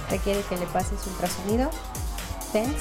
Requiere 0.09 0.41
que 0.43 0.57
le 0.57 0.67
pases 0.67 1.05
ultrasonido, 1.07 1.71
TENS 2.53 2.77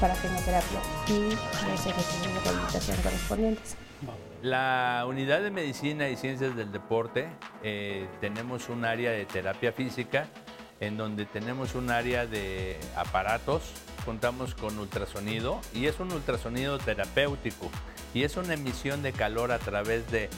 para 0.00 0.14
quimioterapia 0.14 0.80
y 1.08 1.20
los 1.68 1.86
ejercicios 1.86 2.34
de 2.34 2.40
rehabilitación 2.40 2.96
correspondientes. 3.02 3.76
La 4.42 5.04
unidad 5.06 5.42
de 5.42 5.50
medicina 5.50 6.08
y 6.08 6.16
ciencias 6.16 6.56
del 6.56 6.72
deporte 6.72 7.28
eh, 7.62 8.08
tenemos 8.20 8.68
un 8.68 8.84
área 8.84 9.10
de 9.10 9.26
terapia 9.26 9.72
física 9.72 10.28
en 10.80 10.96
donde 10.96 11.26
tenemos 11.26 11.74
un 11.74 11.90
área 11.90 12.26
de 12.26 12.78
aparatos, 12.96 13.62
contamos 14.06 14.54
con 14.54 14.78
ultrasonido 14.78 15.60
y 15.74 15.86
es 15.86 16.00
un 16.00 16.10
ultrasonido 16.10 16.78
terapéutico 16.78 17.70
y 18.14 18.22
es 18.22 18.38
una 18.38 18.54
emisión 18.54 19.02
de 19.02 19.12
calor 19.12 19.52
a 19.52 19.58
través 19.58 20.10
de, 20.10 20.30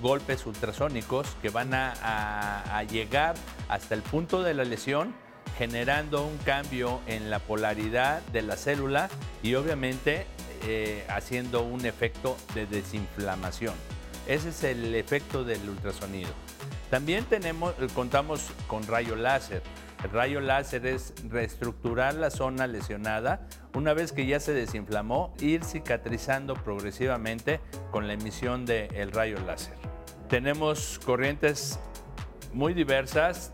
golpes 0.00 0.46
ultrasónicos 0.46 1.28
que 1.42 1.50
van 1.50 1.74
a 1.74 2.82
llegar 2.90 3.34
hasta 3.68 3.94
el 3.94 4.00
punto 4.00 4.42
de 4.42 4.54
la 4.54 4.64
lesión 4.64 5.14
generando 5.58 6.26
un 6.26 6.38
cambio 6.38 7.00
en 7.06 7.30
la 7.30 7.38
polaridad 7.38 8.22
de 8.32 8.42
la 8.42 8.56
célula 8.56 9.08
y 9.42 9.54
obviamente 9.54 10.26
eh, 10.64 11.04
haciendo 11.08 11.62
un 11.62 11.84
efecto 11.86 12.36
de 12.54 12.66
desinflamación. 12.66 13.74
Ese 14.26 14.50
es 14.50 14.64
el 14.64 14.94
efecto 14.94 15.44
del 15.44 15.68
ultrasonido. 15.68 16.30
También 16.90 17.24
tenemos, 17.24 17.74
contamos 17.94 18.50
con 18.68 18.86
rayo 18.86 19.16
láser. 19.16 19.62
El 20.04 20.10
rayo 20.10 20.40
láser 20.40 20.86
es 20.86 21.14
reestructurar 21.28 22.14
la 22.14 22.30
zona 22.30 22.66
lesionada 22.66 23.46
una 23.74 23.94
vez 23.94 24.12
que 24.12 24.26
ya 24.26 24.40
se 24.40 24.52
desinflamó, 24.52 25.34
ir 25.40 25.64
cicatrizando 25.64 26.54
progresivamente 26.54 27.60
con 27.90 28.06
la 28.06 28.14
emisión 28.14 28.66
del 28.66 29.12
rayo 29.12 29.38
láser. 29.46 29.74
Tenemos 30.28 31.00
corrientes 31.04 31.78
muy 32.52 32.74
diversas, 32.74 33.52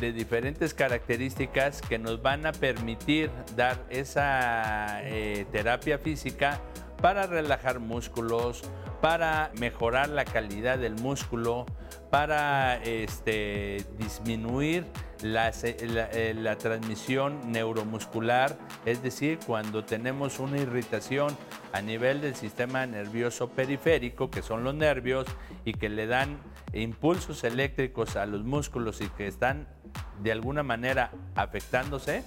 de 0.00 0.12
diferentes 0.12 0.74
características 0.74 1.80
que 1.82 1.98
nos 1.98 2.22
van 2.22 2.46
a 2.46 2.52
permitir 2.52 3.30
dar 3.56 3.78
esa 3.90 5.00
eh, 5.02 5.46
terapia 5.52 5.98
física 5.98 6.60
para 7.00 7.26
relajar 7.26 7.80
músculos, 7.80 8.62
para 9.00 9.50
mejorar 9.58 10.08
la 10.08 10.24
calidad 10.24 10.78
del 10.78 10.94
músculo, 10.94 11.66
para 12.10 12.76
este, 12.84 13.84
disminuir 13.98 14.86
la, 15.22 15.50
eh, 15.62 16.34
la, 16.36 16.58
transmisión 16.58 17.52
neuromuscular, 17.52 18.58
es 18.84 19.02
decir, 19.02 19.38
cuando 19.46 19.84
tenemos 19.84 20.38
una 20.38 20.58
irritación 20.58 21.36
a 21.72 21.80
nivel 21.80 22.20
del 22.20 22.34
sistema 22.34 22.86
nervioso 22.86 23.48
periférico, 23.48 24.30
que 24.30 24.42
son 24.42 24.64
los 24.64 24.74
nervios, 24.74 25.26
y 25.64 25.74
que 25.74 25.88
le 25.88 26.06
dan 26.06 26.38
impulsos 26.72 27.44
eléctricos 27.44 28.16
a 28.16 28.26
los 28.26 28.44
músculos 28.44 29.00
y 29.00 29.08
que 29.08 29.26
están 29.26 29.68
de 30.20 30.32
alguna 30.32 30.62
manera 30.62 31.10
afectándose, 31.34 32.24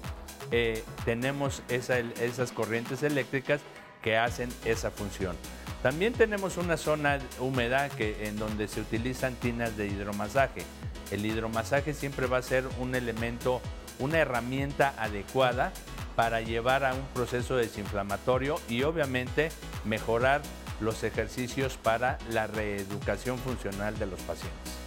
eh, 0.52 0.84
tenemos 1.06 1.64
esas 1.70 2.52
corrientes 2.52 3.04
eléctricas 3.04 3.62
que 4.02 4.18
hacen 4.18 4.50
esa 4.66 4.92
función. 4.92 5.36
También 5.86 6.14
tenemos 6.14 6.58
una 6.58 6.78
zona 6.78 7.20
húmeda 7.40 7.90
que, 7.90 8.28
en 8.28 8.38
donde 8.38 8.68
se 8.68 8.82
utilizan 8.82 9.36
tinas 9.36 9.78
de 9.78 9.86
hidromasaje. 9.86 10.64
El 11.12 11.24
hidromasaje 11.24 11.94
siempre 11.94 12.26
va 12.26 12.40
a 12.40 12.42
ser 12.42 12.64
un 12.80 12.96
elemento, 12.96 13.62
una 14.00 14.18
herramienta 14.18 14.96
adecuada 14.98 15.72
para 16.16 16.42
llevar 16.42 16.86
a 16.86 16.96
un 16.96 17.06
proceso 17.14 17.56
desinflamatorio 17.56 18.56
y 18.68 18.82
obviamente 18.82 19.50
mejorar 19.84 20.42
los 20.80 21.04
ejercicios 21.04 21.78
para 21.78 22.18
la 22.32 22.48
reeducación 22.48 23.38
funcional 23.38 23.96
de 24.00 24.08
los 24.08 24.20
pacientes. 24.22 24.86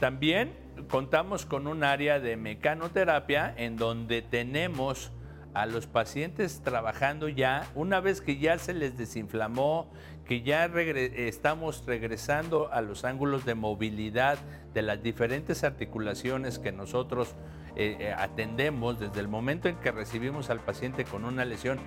también 0.00 0.50
contamos 0.90 1.46
con 1.46 1.68
un 1.68 1.84
área 1.84 2.18
de 2.18 2.36
mecanoterapia 2.36 3.54
en 3.56 3.76
donde 3.76 4.22
tenemos 4.22 5.12
a 5.54 5.66
los 5.66 5.86
pacientes 5.86 6.62
trabajando 6.62 7.28
ya, 7.28 7.66
una 7.74 8.00
vez 8.00 8.20
que 8.20 8.38
ya 8.38 8.58
se 8.58 8.74
les 8.74 8.98
desinflamó, 8.98 9.90
que 10.24 10.42
ya 10.42 10.64
estamos 10.66 11.84
regresando 11.86 12.72
a 12.72 12.82
los 12.82 13.04
ángulos 13.04 13.44
de 13.44 13.54
movilidad 13.54 14.38
de 14.74 14.82
las 14.82 15.02
diferentes 15.02 15.64
articulaciones 15.64 16.58
que 16.58 16.72
nosotros 16.72 17.34
eh, 17.76 17.96
eh, 17.98 18.14
atendemos 18.16 18.98
desde 18.98 19.20
el 19.20 19.28
momento 19.28 19.68
en 19.68 19.76
que 19.76 19.92
recibimos 19.92 20.50
al 20.50 20.60
paciente 20.60 21.04
con 21.04 21.24
una 21.24 21.44
lesión 21.44 21.78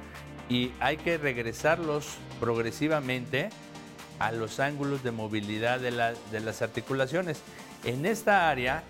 y 0.49 0.71
hay 0.79 0.97
que 0.97 1.17
regresarlos 1.17 2.17
progresivamente 2.39 3.49
a 4.19 4.31
los 4.31 4.59
ángulos 4.59 5.03
de 5.03 5.11
movilidad 5.11 5.79
de, 5.79 5.91
de 6.31 6.39
las 6.39 6.61
articulaciones. 6.61 7.41
En 7.85 8.05
esta 8.05 8.49
área, 8.49 8.83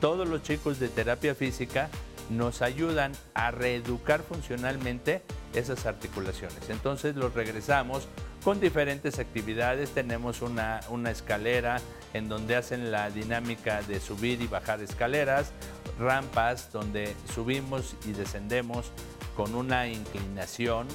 todos 0.00 0.28
los 0.28 0.42
chicos 0.42 0.80
de 0.80 0.88
terapia 0.88 1.34
física 1.34 1.88
nos 2.30 2.62
ayudan 2.62 3.12
a 3.34 3.50
reeducar 3.50 4.22
funcionalmente 4.22 5.22
esas 5.52 5.86
articulaciones. 5.86 6.70
Entonces 6.70 7.16
los 7.16 7.34
regresamos 7.34 8.06
con 8.44 8.60
diferentes 8.60 9.18
actividades. 9.18 9.90
Tenemos 9.90 10.40
una, 10.40 10.80
una, 10.90 11.10
escalera 11.10 11.80
en 12.14 12.28
donde 12.28 12.56
hacen 12.56 12.92
la 12.92 13.10
dinámica 13.10 13.82
de 13.82 14.00
subir 14.00 14.40
y 14.40 14.46
bajar 14.46 14.80
escaleras, 14.80 15.50
rampas 15.98 16.72
donde 16.72 17.14
subimos 17.34 17.96
y 18.06 18.12
descendemos 18.12 18.92
con 19.36 19.54
una 19.54 19.88
inclinación 19.88 20.86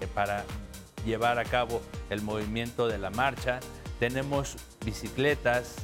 eh, 0.00 0.06
para 0.14 0.44
llevar 1.04 1.38
a 1.38 1.44
cabo 1.44 1.82
el 2.10 2.22
movimiento 2.22 2.86
de 2.86 2.98
la 2.98 3.10
marcha. 3.10 3.58
Tenemos 3.98 4.56
bicicletas 4.84 5.74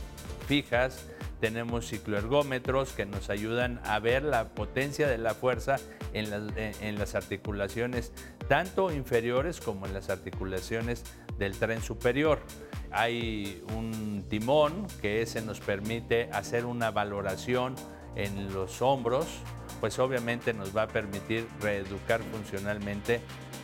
fijas, 0.46 1.04
tenemos 1.40 1.88
cicloergómetros 1.88 2.92
que 2.92 3.06
nos 3.06 3.30
ayudan 3.30 3.80
a 3.84 3.98
ver 3.98 4.22
la 4.22 4.48
potencia 4.48 5.06
de 5.08 5.18
la 5.18 5.34
fuerza 5.34 5.76
en 6.12 6.98
las, 6.98 7.14
articulaciones, 7.14 8.12
tanto 8.48 8.92
inferiores 8.92 9.60
como 9.60 9.86
en 9.86 9.92
las 9.92 10.08
articulaciones 10.08 11.04
del 11.38 11.58
tren 11.58 11.82
superior. 11.82 12.40
Hay 12.90 13.62
un 13.74 14.24
timón 14.28 14.86
que 15.02 15.20
ese 15.22 15.42
nos 15.42 15.60
permite 15.60 16.30
hacer 16.32 16.64
una 16.64 16.90
valoración 16.90 17.74
en 18.14 18.52
los 18.54 18.80
hombros, 18.80 19.26
pues 19.80 19.98
obviamente 19.98 20.54
nos 20.54 20.74
va 20.74 20.82
a 20.82 20.88
permitir 20.88 21.46
reeducar 21.60 22.22
funcionalmente 22.22 23.20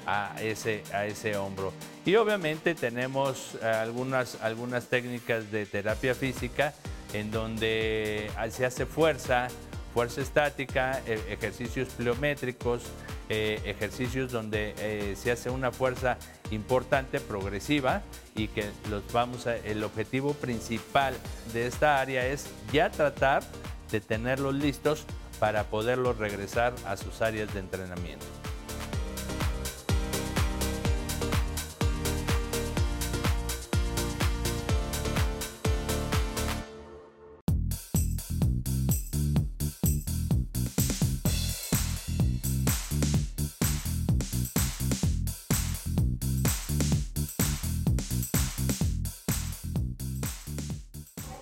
a 0.06 0.34
ese, 0.42 0.82
a 0.92 1.06
ese 1.06 1.38
hombro. 1.38 1.72
Y 2.04 2.16
obviamente 2.16 2.74
tenemos 2.74 3.56
algunas, 3.62 4.42
algunas 4.42 4.88
técnicas 4.88 5.50
de 5.50 5.64
terapia 5.64 6.14
física 6.14 6.74
en 7.12 7.30
donde 7.30 8.30
se 8.50 8.66
hace 8.66 8.86
fuerza, 8.86 9.48
fuerza 9.92 10.20
estática, 10.20 11.00
e, 11.06 11.14
ejercicios 11.32 11.88
pliométricos, 11.90 12.82
eh, 13.28 13.60
ejercicios 13.64 14.32
donde 14.32 14.74
eh, 14.78 15.14
se 15.16 15.30
hace 15.30 15.50
una 15.50 15.72
fuerza 15.72 16.18
importante, 16.50 17.20
progresiva 17.20 18.02
y 18.34 18.48
que 18.48 18.64
los 18.90 19.10
vamos 19.12 19.46
a, 19.46 19.56
el 19.56 19.82
objetivo 19.84 20.34
principal 20.34 21.14
de 21.52 21.66
esta 21.66 22.00
área 22.00 22.26
es 22.26 22.46
ya 22.72 22.90
tratar 22.90 23.42
de 23.90 24.00
tenerlos 24.00 24.54
listos 24.54 25.04
para 25.38 25.64
poderlos 25.64 26.18
regresar 26.18 26.74
a 26.86 26.96
sus 26.96 27.20
áreas 27.20 27.52
de 27.52 27.60
entrenamiento. 27.60 28.41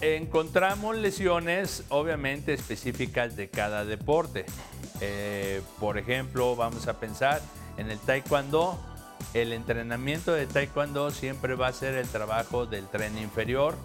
Encontramos 0.00 0.97
lesiones 0.97 1.85
obviamente 1.90 2.54
específicas 2.54 3.37
de 3.37 3.50
cada 3.50 3.85
deporte. 3.85 4.47
Eh, 5.02 5.61
por 5.78 5.99
ejemplo, 5.99 6.57
vamos 6.57 6.88
a 6.88 6.99
pensar 6.99 7.42
en 7.76 7.90
el 7.90 7.99
taekwondo. 7.99 8.78
El 9.34 9.52
entrenamiento 9.52 10.32
de 10.32 10.47
taekwondo 10.47 11.10
siempre 11.10 11.54
va 11.54 11.69
a 11.69 11.73
ser 11.75 11.95
el 11.97 12.08
trabajo 12.08 12.65
del 12.65 12.89
tren 12.89 13.19
inferior. 13.19 13.76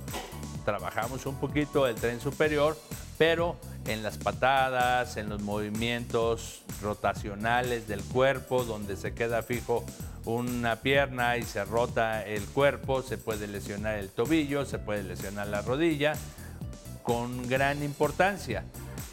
Trabajamos 0.64 1.26
un 1.26 1.36
poquito 1.36 1.86
el 1.86 1.96
tren 1.96 2.22
superior, 2.22 2.78
pero 3.18 3.58
en 3.88 4.04
las 4.04 4.18
patadas, 4.18 5.18
en 5.18 5.30
los 5.30 5.42
movimientos 5.42 6.62
rotacionales 6.82 7.88
del 7.88 8.02
cuerpo, 8.04 8.64
donde 8.64 8.96
se 8.96 9.14
queda 9.14 9.44
fijo 9.44 9.86
una 10.26 10.78
pierna 10.78 11.38
y 11.38 11.44
se 11.44 11.64
rota 11.66 12.26
el 12.26 12.44
cuerpo, 12.46 13.04
se 13.04 13.18
puede 13.18 13.48
lesionar 13.48 13.98
el 13.98 14.10
tobillo, 14.10 14.66
se 14.66 14.80
puede 14.80 15.04
lesionar 15.04 15.48
la 15.48 15.62
rodilla, 15.62 16.14
con 17.04 17.48
gran 17.48 17.84
importancia. 17.84 18.64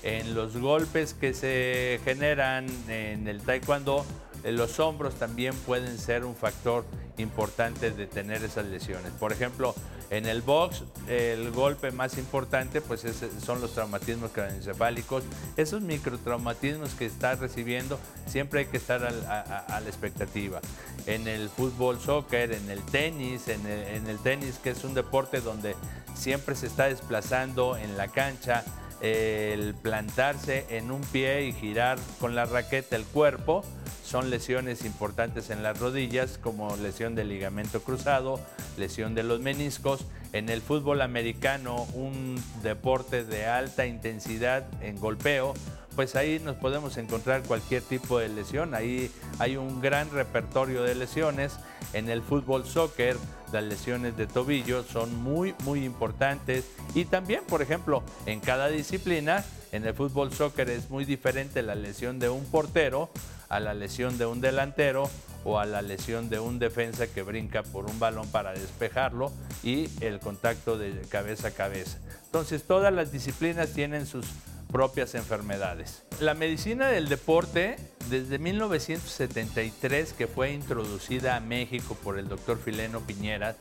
En 0.03 0.35
los 0.35 0.57
golpes 0.57 1.15
que 1.15 1.35
se 1.35 2.01
generan 2.05 2.67
en 2.89 3.29
el 3.29 3.41
taekwondo, 3.43 4.05
los 4.45 4.81
hombros 4.81 5.15
también 5.15 5.55
pueden 5.67 5.99
ser 5.99 6.25
un 6.25 6.35
factor 6.35 6.85
importante 7.19 7.91
de 7.91 8.07
tener 8.07 8.43
esas 8.43 8.67
lesiones. 8.67 9.13
Por 9.13 9.33
ejemplo, 9.33 9.75
en 10.11 10.27
el 10.27 10.43
box, 10.43 10.83
el 11.09 11.51
golpe 11.53 11.91
más 11.91 12.19
importante 12.19 12.83
pues 12.83 13.03
son 13.43 13.63
los 13.63 13.73
traumatismos 13.73 14.31
craneoencefálicos. 14.31 15.25
Esos 15.57 15.81
microtraumatismos 15.81 16.91
que 16.95 17.07
está 17.07 17.35
recibiendo, 17.35 17.99
siempre 18.27 18.61
hay 18.61 18.67
que 18.67 18.77
estar 18.77 19.03
a, 19.05 19.81
la 19.81 19.87
expectativa. 19.87 20.61
En 21.07 21.29
el 21.29 21.49
fútbol, 21.49 21.99
soccer, 21.99 22.53
en 22.53 22.71
el 22.71 22.83
tenis, 22.83 23.49
en 23.49 23.67
el, 23.67 24.19
tenis 24.19 24.59
que 24.63 24.71
es 24.71 24.85
un 24.85 24.93
deporte 24.93 25.41
donde 25.41 25.77
siempre 26.15 26.57
se 26.57 26.67
está 26.67 26.89
desplazando 26.89 27.79
en 27.79 27.97
la 27.97 28.09
cancha, 28.09 28.65
el 29.03 29.75
plantarse 29.75 30.65
en 30.71 30.91
un 30.91 31.01
pie 31.03 31.47
y 31.47 31.53
girar 31.53 31.99
con 32.21 32.35
la 32.35 32.45
raqueta 32.45 32.97
el 32.97 33.05
cuerpo, 33.05 33.65
son 34.05 34.31
lesiones 34.31 34.85
importantes 34.85 35.51
en 35.51 35.63
las 35.63 35.79
rodillas, 35.79 36.39
como 36.39 36.77
lesión 36.77 37.15
del 37.15 37.29
ligamento 37.29 37.83
cruzado, 37.83 38.41
lesión 38.77 39.15
de 39.15 39.23
los 39.23 39.41
meniscos. 39.41 40.07
En 40.33 40.49
el 40.49 40.63
fútbol 40.63 41.03
americano, 41.03 41.87
un 41.95 42.43
deporte 42.63 43.25
de 43.25 43.47
alta 43.47 43.87
intensidad 43.87 44.67
en 44.83 44.99
golpeo, 44.99 45.55
pues 45.95 46.17
ahí 46.17 46.41
nos 46.41 46.57
podemos 46.57 46.97
encontrar 46.97 47.43
cualquier 47.43 47.83
tipo 47.83 48.19
de 48.19 48.29
lesión. 48.29 48.75
Ahí 48.75 49.11
hay 49.39 49.57
un 49.57 49.81
gran 49.81 50.11
repertorio 50.11 50.83
de 50.83 50.95
lesiones. 50.95 51.59
En 51.93 52.09
el 52.09 52.23
fútbol 52.23 52.65
soccer, 52.65 53.17
las 53.53 53.65
lesiones 53.65 54.17
de 54.17 54.27
tobillo 54.27 54.83
son 54.85 55.23
muy, 55.23 55.55
muy 55.65 55.85
importantes. 55.85 56.65
Y 56.95 57.05
también, 57.05 57.43
por 57.47 57.63
ejemplo, 57.63 58.03
en 58.27 58.41
cada 58.41 58.69
disciplina, 58.69 59.45
en 59.73 59.87
el 59.87 59.95
fútbol 59.95 60.33
soccer 60.33 60.71
es 60.71 60.91
muy 60.91 61.05
diferente 61.05 61.63
la 61.63 61.75
lesión 61.75 62.19
de 62.19 62.29
un 62.29 62.45
portero 62.45 63.11
a 63.49 63.61
la 63.61 63.75
lesión 63.75 64.17
de 64.17 64.27
un 64.27 64.41
delantero 64.41 65.11
o 65.45 65.59
a 65.59 65.67
la 65.67 65.83
lesión 65.83 66.31
de 66.31 66.39
un 66.39 66.59
defensa 66.59 67.07
que 67.07 67.23
brinca 67.23 67.63
por 67.63 67.87
un 67.87 67.99
balón 67.99 68.29
para 68.29 68.53
despejarlo 68.53 69.33
y 69.63 69.89
el 70.01 70.21
contacto 70.21 70.79
de 70.79 71.03
cabeza 71.09 71.49
a 71.49 71.51
cabeza. 71.51 71.99
Entonces 72.25 72.63
todas 72.65 72.93
las 72.93 73.13
disciplinas 73.13 73.71
tienen 73.71 74.07
sus 74.07 74.27
propias 74.73 75.15
enfermedades. 75.15 76.03
La 76.19 76.35
medicina 76.35 76.89
del 76.89 77.09
deporte, 77.09 77.77
desde 78.09 78.39
1973 78.39 80.15
que 80.15 80.27
fue 80.27 80.53
introducida 80.53 81.37
a 81.37 81.41
México 81.41 81.97
por 82.03 82.19
el 82.19 82.29
doctor 82.29 82.59
Fileno 82.59 83.01
Piñera, 83.01 83.55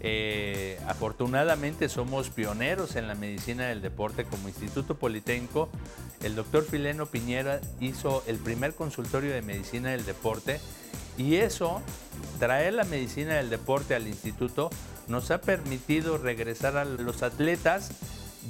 eh, 0.00 0.80
afortunadamente 0.86 1.88
somos 1.88 2.30
pioneros 2.30 2.96
en 2.96 3.06
la 3.06 3.14
medicina 3.14 3.66
del 3.66 3.80
deporte 3.80 4.24
como 4.24 4.48
Instituto 4.48 4.96
Politécnico. 4.96 5.68
El 6.22 6.34
doctor 6.34 6.64
Fileno 6.64 7.06
Piñera 7.06 7.60
hizo 7.80 8.24
el 8.26 8.38
primer 8.38 8.74
consultorio 8.74 9.32
de 9.32 9.42
medicina 9.42 9.90
del 9.90 10.04
deporte 10.04 10.60
y 11.16 11.36
eso, 11.36 11.80
traer 12.38 12.74
la 12.74 12.84
medicina 12.84 13.34
del 13.34 13.50
deporte 13.50 13.94
al 13.94 14.08
instituto, 14.08 14.70
nos 15.06 15.30
ha 15.30 15.40
permitido 15.40 16.18
regresar 16.18 16.76
a 16.76 16.84
los 16.84 17.22
atletas 17.22 17.92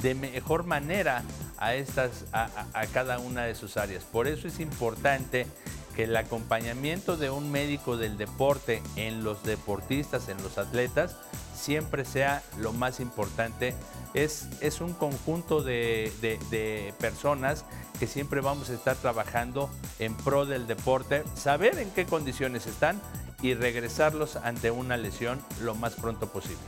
de 0.02 0.14
mejor 0.14 0.64
manera 0.64 1.22
a, 1.58 1.74
estas, 1.74 2.24
a 2.32 2.86
cada 2.92 3.18
una 3.18 3.44
de 3.44 3.54
sus 3.54 3.76
áreas. 3.76 4.04
Por 4.04 4.28
eso 4.28 4.48
es 4.48 4.60
importante 4.60 5.46
que 5.94 6.04
el 6.04 6.16
acompañamiento 6.16 7.16
de 7.16 7.30
un 7.30 7.50
médico 7.50 7.96
del 7.96 8.16
deporte 8.16 8.82
en 8.96 9.24
los 9.24 9.42
deportistas, 9.44 10.28
en 10.28 10.42
los 10.42 10.58
atletas, 10.58 11.16
siempre 11.54 12.04
sea 12.04 12.42
lo 12.58 12.72
más 12.72 13.00
importante. 13.00 13.74
Es, 14.12 14.48
es 14.60 14.80
un 14.80 14.92
conjunto 14.92 15.62
de, 15.62 16.12
de, 16.20 16.94
personas 16.98 17.64
que 17.98 18.06
siempre 18.06 18.40
vamos 18.40 18.70
a 18.70 18.74
estar 18.74 18.96
trabajando 18.96 19.70
en 19.98 20.16
pro 20.16 20.46
del 20.46 20.66
deporte, 20.66 21.24
saber 21.34 21.78
en 21.78 21.90
qué 21.90 22.06
condiciones 22.06 22.66
están 22.66 23.00
y 23.42 23.54
regresarlos 23.54 24.36
ante 24.36 24.70
una 24.70 24.96
lesión 24.96 25.40
lo 25.62 25.74
más 25.74 25.94
pronto 25.94 26.28
posible. 26.28 26.62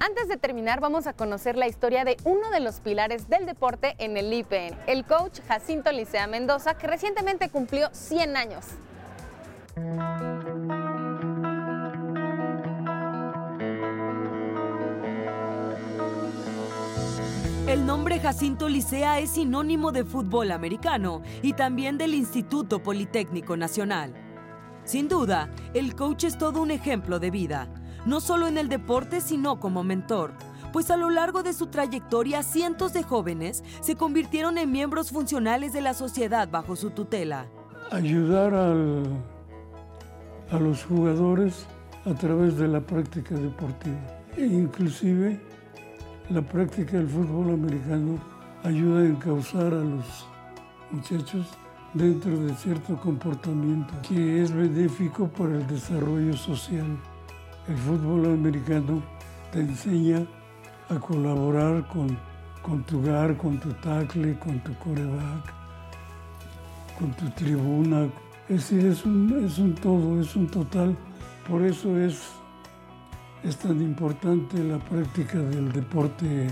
Antes 0.00 0.28
de 0.28 0.36
terminar, 0.36 0.80
vamos 0.80 1.06
a 1.06 1.12
conocer 1.12 1.56
la 1.56 1.68
historia 1.68 2.04
de 2.04 2.16
uno 2.24 2.50
de 2.50 2.60
los 2.60 2.80
pilares 2.80 3.28
del 3.28 3.46
deporte 3.46 3.94
en 3.98 4.16
el 4.16 4.32
IPN, 4.32 4.76
el 4.86 5.04
coach 5.04 5.40
Jacinto 5.46 5.92
Licea 5.92 6.26
Mendoza, 6.26 6.74
que 6.74 6.86
recientemente 6.86 7.48
cumplió 7.48 7.88
100 7.92 8.36
años. 8.36 8.64
El 17.66 17.84
nombre 17.84 18.18
Jacinto 18.18 18.68
Licea 18.68 19.18
es 19.18 19.32
sinónimo 19.32 19.92
de 19.92 20.04
fútbol 20.04 20.52
americano 20.52 21.22
y 21.42 21.52
también 21.52 21.98
del 21.98 22.14
Instituto 22.14 22.82
Politécnico 22.82 23.56
Nacional. 23.58 24.14
Sin 24.84 25.06
duda, 25.06 25.50
el 25.74 25.94
coach 25.94 26.24
es 26.24 26.38
todo 26.38 26.62
un 26.62 26.70
ejemplo 26.70 27.18
de 27.18 27.30
vida, 27.30 27.68
no 28.06 28.20
solo 28.20 28.46
en 28.46 28.58
el 28.58 28.68
deporte, 28.68 29.20
sino 29.20 29.60
como 29.60 29.84
mentor, 29.84 30.32
pues 30.72 30.90
a 30.90 30.96
lo 30.96 31.10
largo 31.10 31.42
de 31.42 31.52
su 31.52 31.68
trayectoria 31.68 32.42
cientos 32.42 32.92
de 32.92 33.02
jóvenes 33.02 33.64
se 33.80 33.96
convirtieron 33.96 34.58
en 34.58 34.70
miembros 34.70 35.10
funcionales 35.10 35.72
de 35.72 35.80
la 35.80 35.94
sociedad 35.94 36.48
bajo 36.50 36.76
su 36.76 36.90
tutela. 36.90 37.46
Ayudar 37.90 38.54
a 38.54 40.58
los 40.58 40.84
jugadores 40.84 41.66
a 42.04 42.14
través 42.14 42.56
de 42.56 42.68
la 42.68 42.80
práctica 42.80 43.34
deportiva. 43.34 43.96
E 44.36 44.46
inclusive 44.46 45.40
la 46.30 46.42
práctica 46.42 46.98
del 46.98 47.08
fútbol 47.08 47.54
americano 47.54 48.18
ayuda 48.62 49.00
a 49.00 49.06
encauzar 49.06 49.72
a 49.72 49.82
los 49.82 50.26
muchachos 50.90 51.46
dentro 51.94 52.38
de 52.38 52.54
cierto 52.54 52.96
comportamiento 52.96 53.94
que 54.06 54.42
es 54.42 54.52
benéfico 54.52 55.28
para 55.28 55.56
el 55.56 55.66
desarrollo 55.66 56.36
social. 56.36 56.98
El 57.68 57.76
fútbol 57.76 58.24
americano 58.24 59.02
te 59.52 59.60
enseña 59.60 60.26
a 60.88 60.98
colaborar 60.98 61.86
con, 61.88 62.16
tu 62.84 63.02
gar, 63.02 63.36
con 63.36 63.60
tu 63.60 63.70
tackle, 63.74 64.38
con 64.38 64.58
tu 64.60 64.72
coreback, 64.78 65.52
con 66.98 67.12
tu 67.12 67.28
tribuna. 67.30 68.08
Es 68.48 68.70
decir, 68.70 68.86
es 68.86 69.04
un, 69.04 69.44
es 69.44 69.58
un 69.58 69.74
todo, 69.74 70.18
es 70.18 70.34
un 70.34 70.46
total. 70.46 70.96
Por 71.46 71.62
eso 71.62 71.94
es, 71.98 72.22
es 73.44 73.58
tan 73.58 73.82
importante 73.82 74.64
la 74.64 74.78
práctica 74.78 75.36
del 75.38 75.70
deporte 75.70 76.48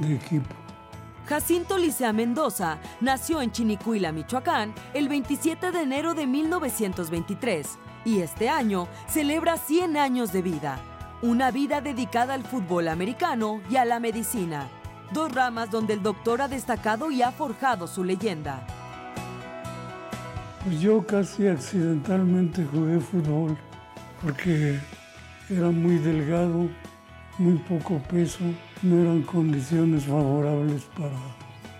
de 0.00 0.14
equipo. 0.14 0.54
Jacinto 1.26 1.78
Licea 1.78 2.12
Mendoza 2.12 2.78
nació 3.00 3.40
en 3.40 3.52
Chinicuila, 3.52 4.12
Michoacán, 4.12 4.74
el 4.92 5.08
27 5.08 5.70
de 5.70 5.80
enero 5.80 6.12
de 6.12 6.26
1923 6.26 7.78
y 8.04 8.20
este 8.20 8.48
año 8.48 8.88
celebra 9.06 9.56
100 9.56 9.96
años 9.96 10.32
de 10.32 10.42
vida. 10.42 10.78
Una 11.22 11.50
vida 11.50 11.80
dedicada 11.80 12.34
al 12.34 12.44
fútbol 12.44 12.88
americano 12.88 13.60
y 13.70 13.76
a 13.76 13.84
la 13.84 14.00
medicina. 14.00 14.68
Dos 15.12 15.32
ramas 15.34 15.70
donde 15.70 15.94
el 15.94 16.02
doctor 16.02 16.40
ha 16.40 16.48
destacado 16.48 17.10
y 17.10 17.22
ha 17.22 17.30
forjado 17.32 17.86
su 17.86 18.04
leyenda. 18.04 18.66
Pues 20.64 20.80
yo 20.80 21.04
casi 21.06 21.46
accidentalmente 21.46 22.64
jugué 22.64 23.00
fútbol 23.00 23.56
porque 24.22 24.78
era 25.48 25.70
muy 25.70 25.96
delgado, 25.98 26.68
muy 27.38 27.54
poco 27.68 27.98
peso, 28.10 28.44
no 28.82 29.00
eran 29.00 29.22
condiciones 29.22 30.04
favorables 30.04 30.84
para, 30.96 31.16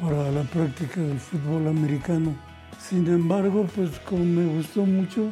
para 0.00 0.30
la 0.30 0.42
práctica 0.42 1.00
del 1.00 1.20
fútbol 1.20 1.68
americano. 1.68 2.35
Sin 2.78 3.06
embargo, 3.06 3.66
pues 3.74 3.90
como 4.00 4.24
me 4.24 4.46
gustó 4.46 4.85
mucho, 4.87 5.30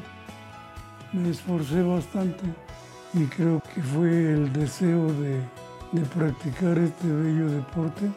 me 1.12 1.30
esforcé 1.30 1.82
bastante 1.82 2.44
y 3.14 3.24
creo 3.26 3.62
que 3.74 3.82
fue 3.82 4.10
el 4.10 4.52
deseo 4.52 5.06
de, 5.12 5.40
practicar 6.14 6.76
este 6.78 7.06
bello 7.08 7.48
deporte 7.48 8.10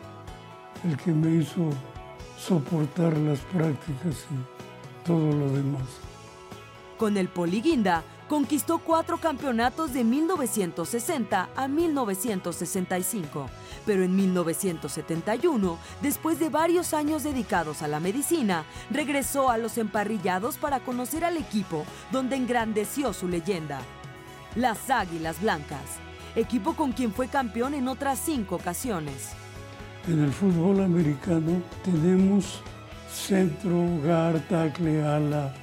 el 0.83 0.97
que 0.97 1.11
me 1.11 1.41
hizo 1.41 1.69
soportar 2.37 3.15
las 3.17 3.39
prácticas 3.39 4.25
y 4.29 5.07
todo 5.07 5.31
lo 5.31 5.49
demás. 5.51 5.87
Con 6.97 7.15
el 7.15 7.29
Poliguinda 7.29 8.03
conquistó 8.27 8.79
cuatro 8.79 9.17
campeonatos 9.17 9.93
de 9.93 10.03
1960 10.03 11.49
a 11.55 11.67
1965, 11.67 13.49
pero 13.85 14.03
en 14.03 14.15
1971, 14.15 15.77
después 16.01 16.39
de 16.39 16.49
varios 16.49 16.93
años 16.93 17.23
dedicados 17.23 17.81
a 17.81 17.87
la 17.87 17.99
medicina, 17.99 18.65
regresó 18.89 19.49
a 19.49 19.57
los 19.57 19.77
emparrillados 19.77 20.57
para 20.57 20.79
conocer 20.79 21.25
al 21.25 21.37
equipo 21.37 21.85
donde 22.11 22.35
engrandeció 22.35 23.13
su 23.13 23.27
leyenda, 23.27 23.81
las 24.55 24.89
Águilas 24.89 25.41
Blancas, 25.41 25.99
equipo 26.35 26.73
con 26.73 26.91
quien 26.91 27.13
fue 27.13 27.27
campeón 27.27 27.73
en 27.73 27.87
otras 27.87 28.19
cinco 28.19 28.55
ocasiones. 28.55 29.29
En 30.07 30.23
el 30.23 30.31
fútbol 30.31 30.83
americano 30.83 31.61
tenemos 31.83 32.61
centro, 33.11 33.83
guard, 34.03 34.41
tackle, 34.49 35.03
ala, 35.03 35.53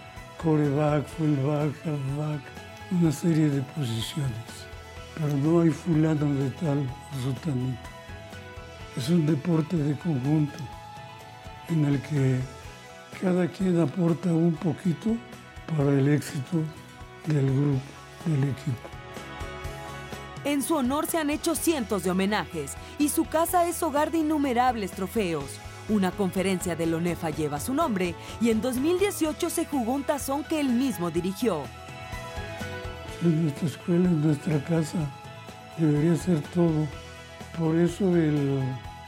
coreback, 0.41 1.07
fullback, 1.07 1.75
halfback, 1.85 2.41
una 2.93 3.13
serie 3.13 3.49
de 3.49 3.63
posiciones. 3.63 4.69
Pero 5.15 5.37
no 5.39 5.61
hay 5.61 5.71
fulano 5.71 6.33
de 6.35 6.51
tal 6.51 6.79
o. 6.79 7.98
Es 8.99 9.11
un 9.11 9.27
deporte 9.27 9.77
de 9.77 9.97
conjunto 9.97 10.59
en 11.69 11.85
el 11.85 12.03
que 12.03 12.41
cada 13.23 13.47
quien 13.47 13.81
aporta 13.81 14.29
un 14.33 14.57
poquito 14.57 15.17
para 15.69 15.93
el 15.93 16.09
éxito 16.09 16.59
del 17.27 17.47
grupo, 17.47 17.81
del 18.27 18.43
equipo. 18.51 18.89
En 20.45 20.63
su 20.63 20.75
honor 20.75 21.07
se 21.07 21.19
han 21.19 21.31
hecho 21.31 21.55
cientos 21.55 22.03
de 22.03 22.11
homenajes 22.11 22.75
y 22.99 23.09
su 23.11 23.25
casa 23.25 23.69
es 23.69 23.81
hogar 23.85 24.11
de 24.11 24.19
innumerables 24.19 24.91
trofeos. 24.91 25.61
Una 25.89 26.11
conferencia 26.11 26.75
de 26.75 26.87
Lonefa 26.87 27.31
lleva 27.31 27.61
su 27.61 27.75
nombre 27.75 28.17
y 28.41 28.51
en 28.51 28.61
2018 28.61 29.49
se 29.49 29.65
jugó 29.65 29.93
un 29.93 30.03
tazón 30.03 30.43
que 30.43 30.59
él 30.59 30.71
mismo 30.71 31.13
dirigió. 31.13 31.63
Es 33.23 33.29
nuestra 33.29 33.69
escuela, 33.69 34.11
es 34.11 34.17
nuestra 34.17 34.65
casa, 34.65 34.99
debería 35.77 36.17
ser 36.17 36.41
todo. 36.53 36.85
Por 37.57 37.77
eso 37.77 38.17
el, 38.17 38.61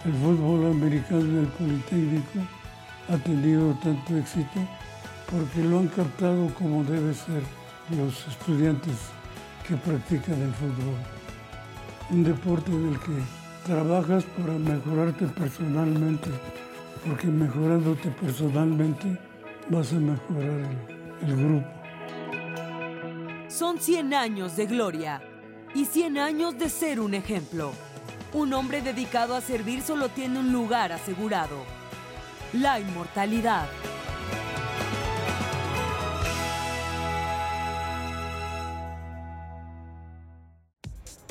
el 0.05 0.13
fútbol 0.15 0.71
americano 0.71 1.23
del 1.23 1.47
Politécnico 1.49 2.41
ha 3.09 3.17
tenido 3.19 3.75
tanto 3.83 4.17
éxito, 4.17 4.61
porque 5.31 5.63
lo 5.63 5.81
han 5.81 5.89
captado 5.89 6.49
como 6.55 6.85
debe 6.85 7.13
ser 7.13 7.43
los 7.97 8.27
estudiantes 8.27 8.95
que 9.67 9.77
practican 9.77 10.41
el 10.41 10.53
fútbol. 10.55 10.97
Un 12.11 12.25
deporte 12.25 12.71
en 12.71 12.89
el 12.89 12.99
que 13.01 13.23
trabajas 13.67 14.25
para 14.25 14.55
mejorarte 14.55 15.27
personalmente, 15.27 16.31
porque 17.07 17.27
mejorándote 17.27 18.11
personalmente 18.11 19.19
vas 19.69 19.93
a 19.93 19.97
mejorar 19.97 20.67
el, 21.21 21.29
el 21.29 21.37
grupo. 21.37 21.69
Son 23.49 23.79
100 23.79 24.15
años 24.15 24.57
de 24.57 24.67
gloria 24.67 25.21
y 25.75 25.85
100 25.85 26.19
años 26.19 26.59
de 26.59 26.71
ser 26.71 27.01
un 27.01 27.15
ejemplo. 27.15 27.73
Un 28.33 28.55
hombre 28.55 28.81
dedicado 28.81 29.35
a 29.35 29.41
servir 29.41 29.83
solo 29.83 30.09
tiene 30.09 30.39
un 30.39 30.53
lugar 30.53 30.93
asegurado, 30.93 31.57
la 32.53 32.79
inmortalidad. 32.79 33.67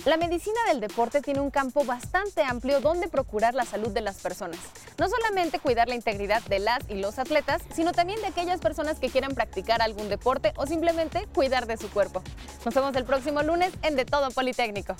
La 0.04 0.18
medicina 0.18 0.60
del 0.68 0.82
deporte 0.82 1.22
tiene 1.22 1.40
un 1.40 1.52
campo 1.52 1.86
bastante 1.86 2.44
amplio 2.44 2.82
donde 2.82 3.08
procurar 3.08 3.54
la 3.54 3.64
salud 3.64 3.90
de 3.90 4.02
las 4.02 4.18
personas. 4.18 4.60
No 4.98 5.08
solamente 5.08 5.60
cuidar 5.60 5.88
la 5.88 5.96
integridad 5.96 6.42
de 6.44 6.60
las 6.60 6.80
y 6.90 6.96
los 6.96 7.18
atletas, 7.18 7.62
sino 7.74 7.94
también 7.94 8.20
de 8.20 8.28
aquellas 8.28 8.60
personas 8.60 9.00
que 9.00 9.10
quieran 9.10 9.36
practicar 9.36 9.82
algún 9.82 10.10
deporte 10.10 10.52
o 10.58 10.66
simplemente 10.68 11.28
cuidar 11.34 11.66
de 11.66 11.78
su 11.78 11.90
cuerpo. 11.90 12.24
Nos 12.66 12.74
vemos 12.74 12.94
el 12.98 13.06
próximo 13.06 13.42
lunes 13.42 13.72
en 13.84 13.96
De 13.96 14.04
Todo 14.04 14.32
Politécnico. 14.32 14.98